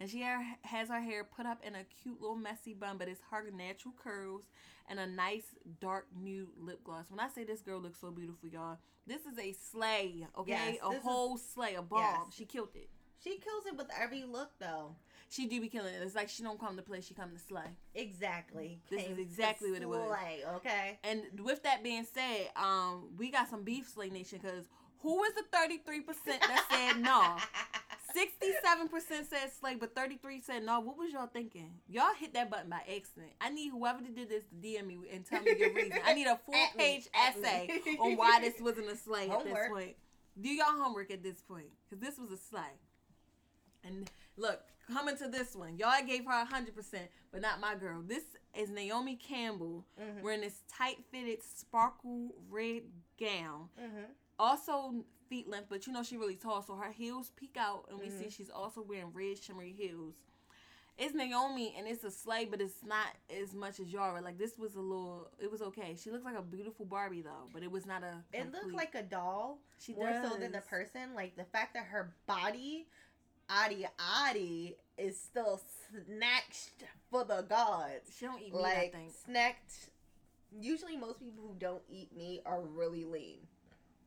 [0.00, 0.20] And she
[0.62, 3.94] has her hair put up in a cute little messy bun, but it's her natural
[4.02, 4.42] curls
[4.88, 5.44] and a nice
[5.80, 7.04] dark nude lip gloss.
[7.08, 10.50] When I say this girl looks so beautiful, y'all, this is a slay, okay?
[10.50, 12.00] Yes, a this is- whole slay, a bomb.
[12.00, 12.34] Yes.
[12.34, 12.88] She killed it.
[13.22, 14.96] she kills it with every look, though.
[15.32, 16.02] She do be killing it.
[16.02, 17.62] It's like she don't come to play, she come to slay.
[17.94, 18.80] Exactly.
[18.90, 20.06] This is Came exactly what it was.
[20.06, 20.98] slay, Okay.
[21.04, 24.66] And with that being said, um, we got some beef slay nation because
[24.98, 27.36] who is the thirty three percent that said no?
[28.14, 30.80] Sixty seven percent said slay, but thirty three said no.
[30.80, 31.70] What was y'all thinking?
[31.88, 33.32] Y'all hit that button by accident.
[33.40, 35.94] I need whoever did this to DM me and tell me your reason.
[36.04, 37.42] I need a full at page me.
[37.42, 37.68] essay
[37.98, 39.96] on why this wasn't a slay at this point.
[40.38, 42.60] Do y'all homework at this point because this was a slay.
[43.84, 44.60] And look,
[44.92, 48.02] coming to this one, y'all gave her hundred percent, but not my girl.
[48.02, 48.24] This
[48.54, 50.22] is Naomi Campbell Mhm.
[50.22, 52.82] wearing this tight fitted sparkle red
[53.18, 53.68] gown.
[53.80, 54.06] Mhm.
[54.38, 57.98] Also feet length, but you know she really tall, so her heels peek out, and
[57.98, 58.32] we see Mhm.
[58.32, 60.16] she's also wearing red shimmery heels.
[60.98, 64.20] It's Naomi, and it's a slay, but it's not as much as Yara.
[64.20, 65.96] Like this was a little, it was okay.
[65.96, 68.22] She looks like a beautiful Barbie though, but it was not a.
[68.34, 71.14] It looked like a doll she more so than the person.
[71.14, 72.86] Like the fact that her body,
[73.64, 75.60] adi adi, is still
[76.06, 78.16] snatched for the gods.
[78.18, 79.12] She don't eat meat, like I think.
[79.28, 79.90] snacked.
[80.60, 83.38] Usually, most people who don't eat meat are really lean.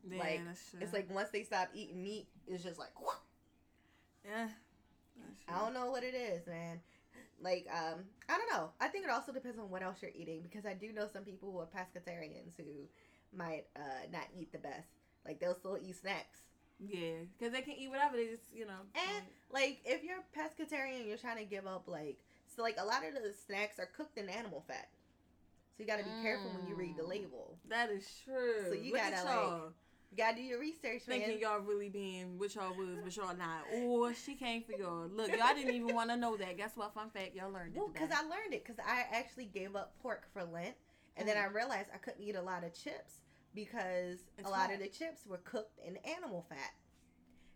[0.10, 0.42] Yeah, like.
[0.80, 2.92] It's like once they stop eating meat, it's just like
[4.26, 4.48] yeah.
[5.48, 6.80] I don't know what it is, man.
[7.42, 8.70] Like, um, I don't know.
[8.80, 11.24] I think it also depends on what else you're eating because I do know some
[11.24, 12.88] people who are pescatarians who
[13.36, 14.88] might uh, not eat the best.
[15.26, 16.40] Like, they'll still eat snacks.
[16.80, 18.18] Yeah, because they can eat whatever.
[18.18, 18.82] They just, you know.
[18.96, 22.18] And like, if you're pescatarian, you're trying to give up like
[22.54, 22.62] so.
[22.62, 24.90] Like, a lot of the snacks are cooked in animal fat,
[25.78, 27.10] so you got to be careful when you read the Mm.
[27.10, 27.58] label.
[27.70, 28.68] that is true.
[28.70, 29.72] So you Look gotta, like,
[30.12, 31.20] You gotta do your research, man.
[31.20, 33.64] thinking y'all really being what y'all was, but y'all not.
[33.74, 35.08] Or she came for y'all.
[35.08, 36.58] Look, y'all didn't even want to know that.
[36.58, 36.94] Guess what?
[36.94, 37.80] Fun fact, y'all learned it.
[37.80, 40.76] Well, because I learned it because I actually gave up pork for Lent,
[41.18, 43.22] And then I realized I couldn't eat a lot of chips
[43.56, 46.74] because It's a lot of the chips were cooked in animal fat.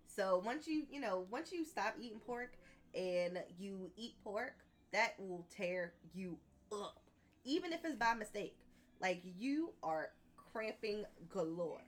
[0.08, 2.54] So once you, you know, once you stop eating pork
[2.96, 4.56] and you eat pork,
[4.92, 6.38] that will tear you
[6.72, 7.00] up.
[7.44, 8.56] Even if it's by mistake.
[9.02, 10.10] Like you are
[10.52, 11.84] cramping galore.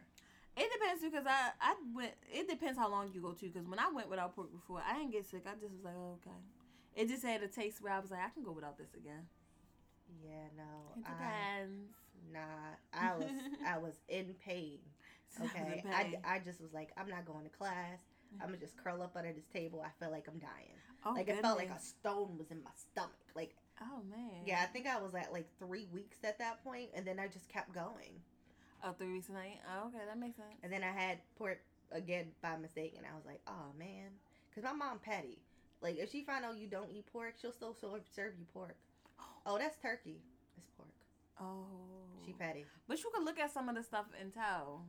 [0.55, 2.13] It depends because I I went.
[2.31, 3.45] It depends how long you go to.
[3.45, 5.43] Because when I went without pork before, I didn't get sick.
[5.45, 6.37] I just was like, oh, okay.
[6.95, 9.27] It just had a taste where I was like, I can go without this again.
[10.23, 10.93] Yeah, no.
[10.97, 11.91] It depends.
[12.33, 12.39] Nah.
[12.93, 13.25] I was
[13.67, 14.79] I was in pain.
[15.41, 15.81] Okay.
[15.89, 18.01] I, I just was like, I'm not going to class.
[18.41, 19.81] I'm gonna just curl up under this table.
[19.81, 20.75] I felt like I'm dying.
[21.05, 23.15] oh, like it felt like a stone was in my stomach.
[23.33, 24.41] Like Oh man.
[24.45, 27.27] yeah, I think I was at like three weeks at that point, and then I
[27.27, 28.19] just kept going.
[28.83, 29.59] Oh, three weeks a night.
[29.73, 30.55] Oh, okay, that makes sense.
[30.63, 31.59] And then I had pork
[31.93, 34.09] again by mistake, and I was like, oh man,
[34.49, 35.39] because my mom petty.
[35.81, 38.75] Like if she find out you don't eat pork, she'll still serve serve you pork.
[39.45, 40.21] Oh, that's turkey.
[40.57, 40.89] It's pork.
[41.41, 41.65] Oh.
[42.25, 42.65] She petty.
[42.87, 44.85] But you could look at some of the stuff and tell.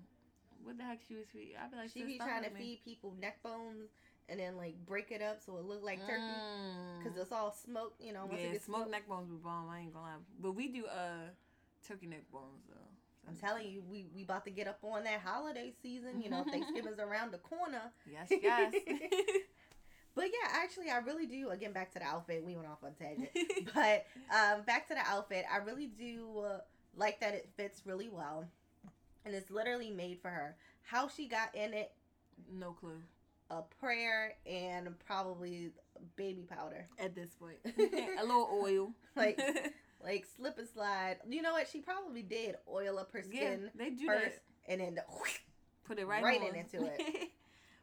[0.62, 1.54] What the heck she was feeding?
[1.60, 3.88] I'd be like, She "Sis, be trying to me." feed people neck bones
[4.28, 7.02] and then like break it up so it look like turkey Mm.
[7.02, 8.00] because it's all smoked.
[8.00, 8.90] You know, once it yeah, gets smoked smoked.
[8.92, 9.68] neck bones be bomb.
[9.68, 11.30] I ain't gonna lie, but we do uh
[11.88, 12.76] turkey neck bones though.
[13.28, 16.20] I'm telling you, we we about to get up on that holiday season.
[16.22, 17.90] You know, Thanksgiving's around the corner.
[18.10, 18.72] Yes, yes.
[20.14, 21.50] But yeah, actually, I really do.
[21.50, 22.44] Again, back to the outfit.
[22.44, 23.30] We went off on tangent,
[23.74, 25.44] but um, back to the outfit.
[25.52, 26.58] I really do uh,
[26.96, 28.44] like that it fits really well,
[29.24, 30.56] and it's literally made for her.
[30.82, 31.92] How she got in it,
[32.52, 33.00] no clue
[33.52, 35.70] a prayer and probably
[36.16, 37.58] baby powder, at this point.
[37.64, 39.40] a little oil, like
[40.02, 41.18] like slip and slide.
[41.28, 41.68] You know what?
[41.68, 44.72] She probably did oil up her yeah, skin they do first, that.
[44.72, 45.04] and then the,
[45.84, 46.54] Put it right, right on.
[46.54, 47.30] into it.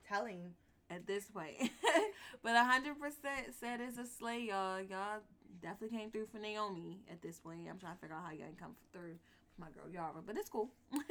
[0.07, 0.49] telling you.
[0.89, 1.71] At this point.
[2.43, 4.81] but hundred percent said it's a slay, y'all.
[4.81, 5.21] Y'all
[5.61, 7.67] definitely came through for Naomi at this point.
[7.69, 9.15] I'm trying to figure out how y'all can come through
[9.55, 10.69] for my girl Yara, but it's cool.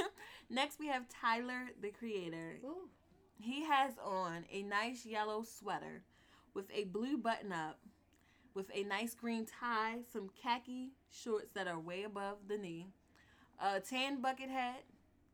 [0.51, 2.59] Next we have Tyler the creator.
[2.65, 2.89] Ooh.
[3.41, 6.03] He has on a nice yellow sweater
[6.55, 7.79] with a blue button up,
[8.55, 12.89] with a nice green tie, some khaki shorts that are way above the knee,
[13.63, 14.83] a tan bucket hat,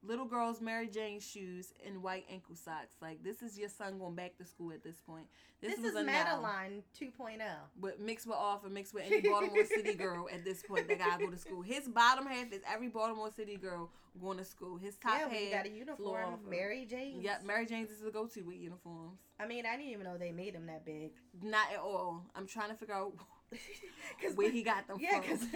[0.07, 2.96] little girl's Mary Jane shoes, and white ankle socks.
[3.00, 5.26] Like this is your son going back to school at this point.
[5.61, 6.05] This, was is a.
[6.05, 7.05] Madeline oh.
[7.05, 7.38] 2.0.
[7.80, 10.98] But mixed with off and mixed with any Baltimore City girl at this point that
[10.98, 11.62] gotta go to school.
[11.62, 13.90] His bottom half is every Baltimore City girl
[14.20, 14.76] going to school.
[14.76, 16.40] His top yeah, half, got a uniform.
[16.48, 17.20] Mary Jane.
[17.20, 19.18] Yep, Mary Jane's is the go-to with uniforms.
[19.40, 21.12] I mean, I didn't even know they made him that big.
[21.42, 22.22] Not at all.
[22.36, 23.12] I'm trying to figure out
[24.22, 25.22] Cause where he got them yeah, from.
[25.22, 25.46] because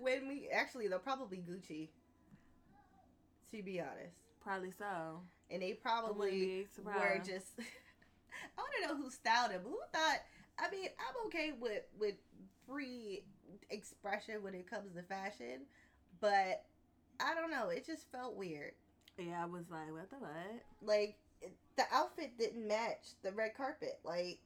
[0.00, 1.88] when we actually they're probably Gucci.
[3.50, 5.20] To be honest, Probably so.
[5.50, 7.52] and they probably were just.
[7.58, 9.62] I want to know who styled him.
[9.64, 10.18] Who thought?
[10.58, 12.14] I mean, I'm okay with with
[12.66, 13.24] free
[13.70, 15.66] expression when it comes to fashion,
[16.20, 16.64] but
[17.20, 17.68] I don't know.
[17.70, 18.72] It just felt weird.
[19.18, 20.32] Yeah, I was like, what the what?
[20.82, 21.16] Like
[21.76, 23.98] the outfit didn't match the red carpet.
[24.04, 24.40] Like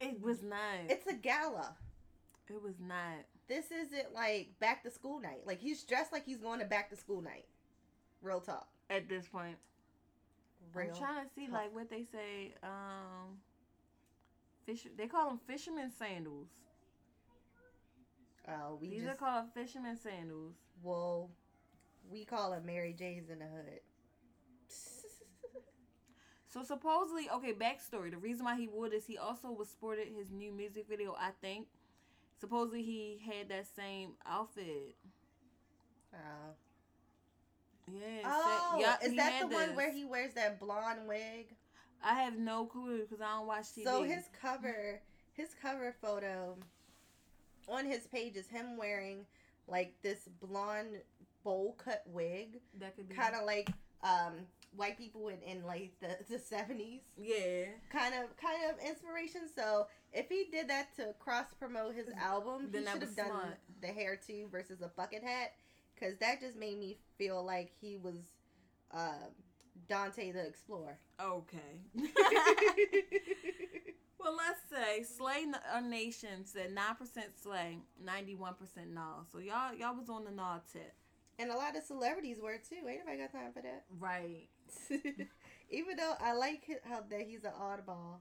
[0.00, 0.58] It was not.
[0.88, 1.74] it's a gala.
[2.48, 3.24] it was not.
[3.48, 5.46] This isn't like back to school night.
[5.46, 7.46] Like he's dressed like he's going to back to school night.
[8.22, 8.68] Real talk.
[8.90, 9.56] At this point,
[10.74, 10.88] Real.
[10.90, 11.54] I'm trying to see talk.
[11.54, 12.54] like what they say.
[12.62, 13.38] Um,
[14.66, 14.86] fish.
[14.96, 16.48] They call them fisherman sandals.
[18.48, 20.54] Oh, we These just are called fisherman sandals.
[20.82, 21.30] well,
[22.10, 23.80] we call it Mary Jane's in the hood.
[26.48, 28.10] So supposedly, okay, backstory.
[28.10, 31.14] The reason why he wore this, he also was sported his new music video.
[31.18, 31.68] I think.
[32.40, 34.96] Supposedly he had that same outfit.
[36.12, 36.52] Oh, Yeah.
[38.24, 41.46] Oh said- yup, is that the one where he wears that blonde wig?
[42.02, 43.84] I have no clue because I don't watch TV.
[43.84, 45.00] So his cover,
[45.32, 46.56] his cover photo
[47.68, 49.26] on his page is him wearing
[49.68, 50.96] like this blonde
[51.44, 53.70] bowl cut wig, that could be kind of like
[54.02, 54.32] um
[54.76, 57.02] white people in, in like the the seventies.
[57.18, 57.66] yeah.
[57.92, 59.42] Kind of kind of inspiration.
[59.54, 63.16] So if he did that to cross promote his album, Then he that should have
[63.16, 63.58] done smart.
[63.82, 65.52] the hair too versus a bucket hat,
[66.00, 68.16] because that just made me feel like he was
[68.92, 69.28] uh,
[69.88, 70.98] Dante the Explorer.
[71.20, 71.80] Okay.
[74.18, 79.24] well, let's say Slay uh, Nation said nine percent Slay, ninety one percent Nah.
[79.30, 80.94] So y'all y'all was on the Nah tip,
[81.38, 82.76] And a lot of celebrities were too.
[82.88, 83.84] Ain't nobody got time for that.
[83.98, 84.48] right?
[85.70, 88.18] Even though I like how that he's an oddball.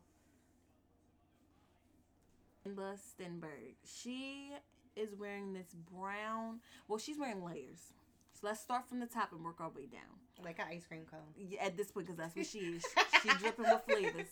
[2.67, 3.75] Amandla Stenberg.
[3.85, 4.51] She
[4.99, 6.59] is wearing this brown.
[6.87, 7.93] Well, she's wearing layers.
[8.33, 10.01] So let's start from the top and work our way down.
[10.43, 11.19] Like an ice cream cone.
[11.37, 12.85] Yeah, At this point, because that's what she is.
[13.21, 14.27] She's dripping with flavors.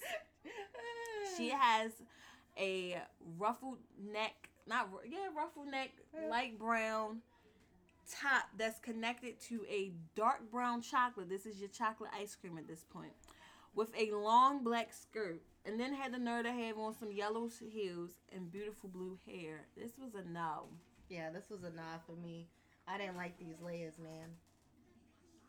[1.36, 1.92] She has
[2.58, 3.02] a
[3.38, 3.80] ruffled
[4.12, 5.92] neck, not yeah, ruffled neck,
[6.30, 7.22] light brown
[8.10, 11.30] top that's connected to a dark brown chocolate.
[11.30, 13.12] This is your chocolate ice cream at this point.
[13.78, 15.42] With a long black skirt.
[15.64, 19.68] And then had the nerve to have on some yellow heels and beautiful blue hair.
[19.76, 20.70] This was a no.
[21.10, 22.48] Yeah, this was a no for me.
[22.88, 24.30] I didn't like these layers, man.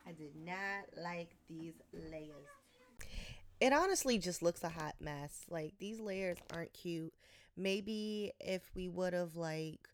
[0.06, 2.46] I did not like these layers.
[3.60, 5.44] It honestly just looks a hot mess.
[5.48, 7.14] Like these layers aren't cute.
[7.56, 9.88] Maybe if we would have like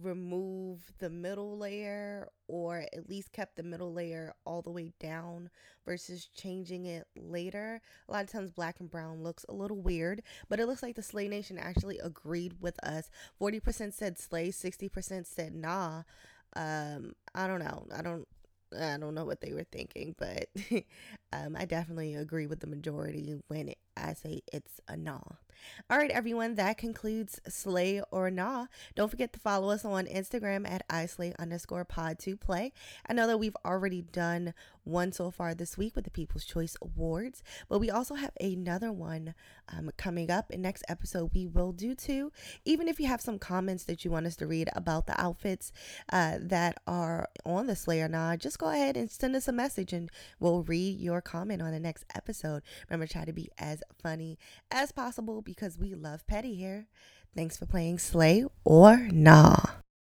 [0.00, 5.50] removed the middle layer or at least kept the middle layer all the way down
[5.84, 7.80] versus changing it later.
[8.08, 10.96] A lot of times black and brown looks a little weird, but it looks like
[10.96, 13.10] the Slay Nation actually agreed with us.
[13.40, 16.02] 40% said slay, 60% said nah.
[16.54, 17.86] Um, I don't know.
[17.94, 18.26] I don't
[18.78, 20.46] I don't know what they were thinking, but
[21.32, 25.20] um, I definitely agree with the majority when I say it's a nah.
[25.90, 28.66] All right, everyone, that concludes Slay or Nah.
[28.94, 32.72] Don't forget to follow us on Instagram at islay underscore pod to play.
[33.08, 34.54] I know that we've already done
[34.84, 38.92] one so far this week with the People's Choice Awards, but we also have another
[38.92, 39.34] one
[39.68, 40.50] um, coming up.
[40.50, 42.32] In next episode, we will do two.
[42.64, 45.72] Even if you have some comments that you want us to read about the outfits
[46.12, 49.52] uh, that are on the Slay or Nah, just go ahead and send us a
[49.52, 50.10] message and
[50.40, 52.62] we'll read your comment on the next episode.
[52.88, 54.38] Remember, try to be as funny
[54.70, 56.86] as possible because we love petty here.
[57.36, 59.56] Thanks for playing Slay or Nah.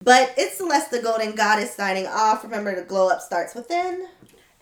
[0.03, 2.45] But it's Celeste the Golden Goddess signing off.
[2.45, 4.07] Remember, the glow up starts within.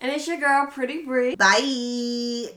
[0.01, 1.35] And it's your girl, Pretty Bree.
[1.35, 2.49] Bye.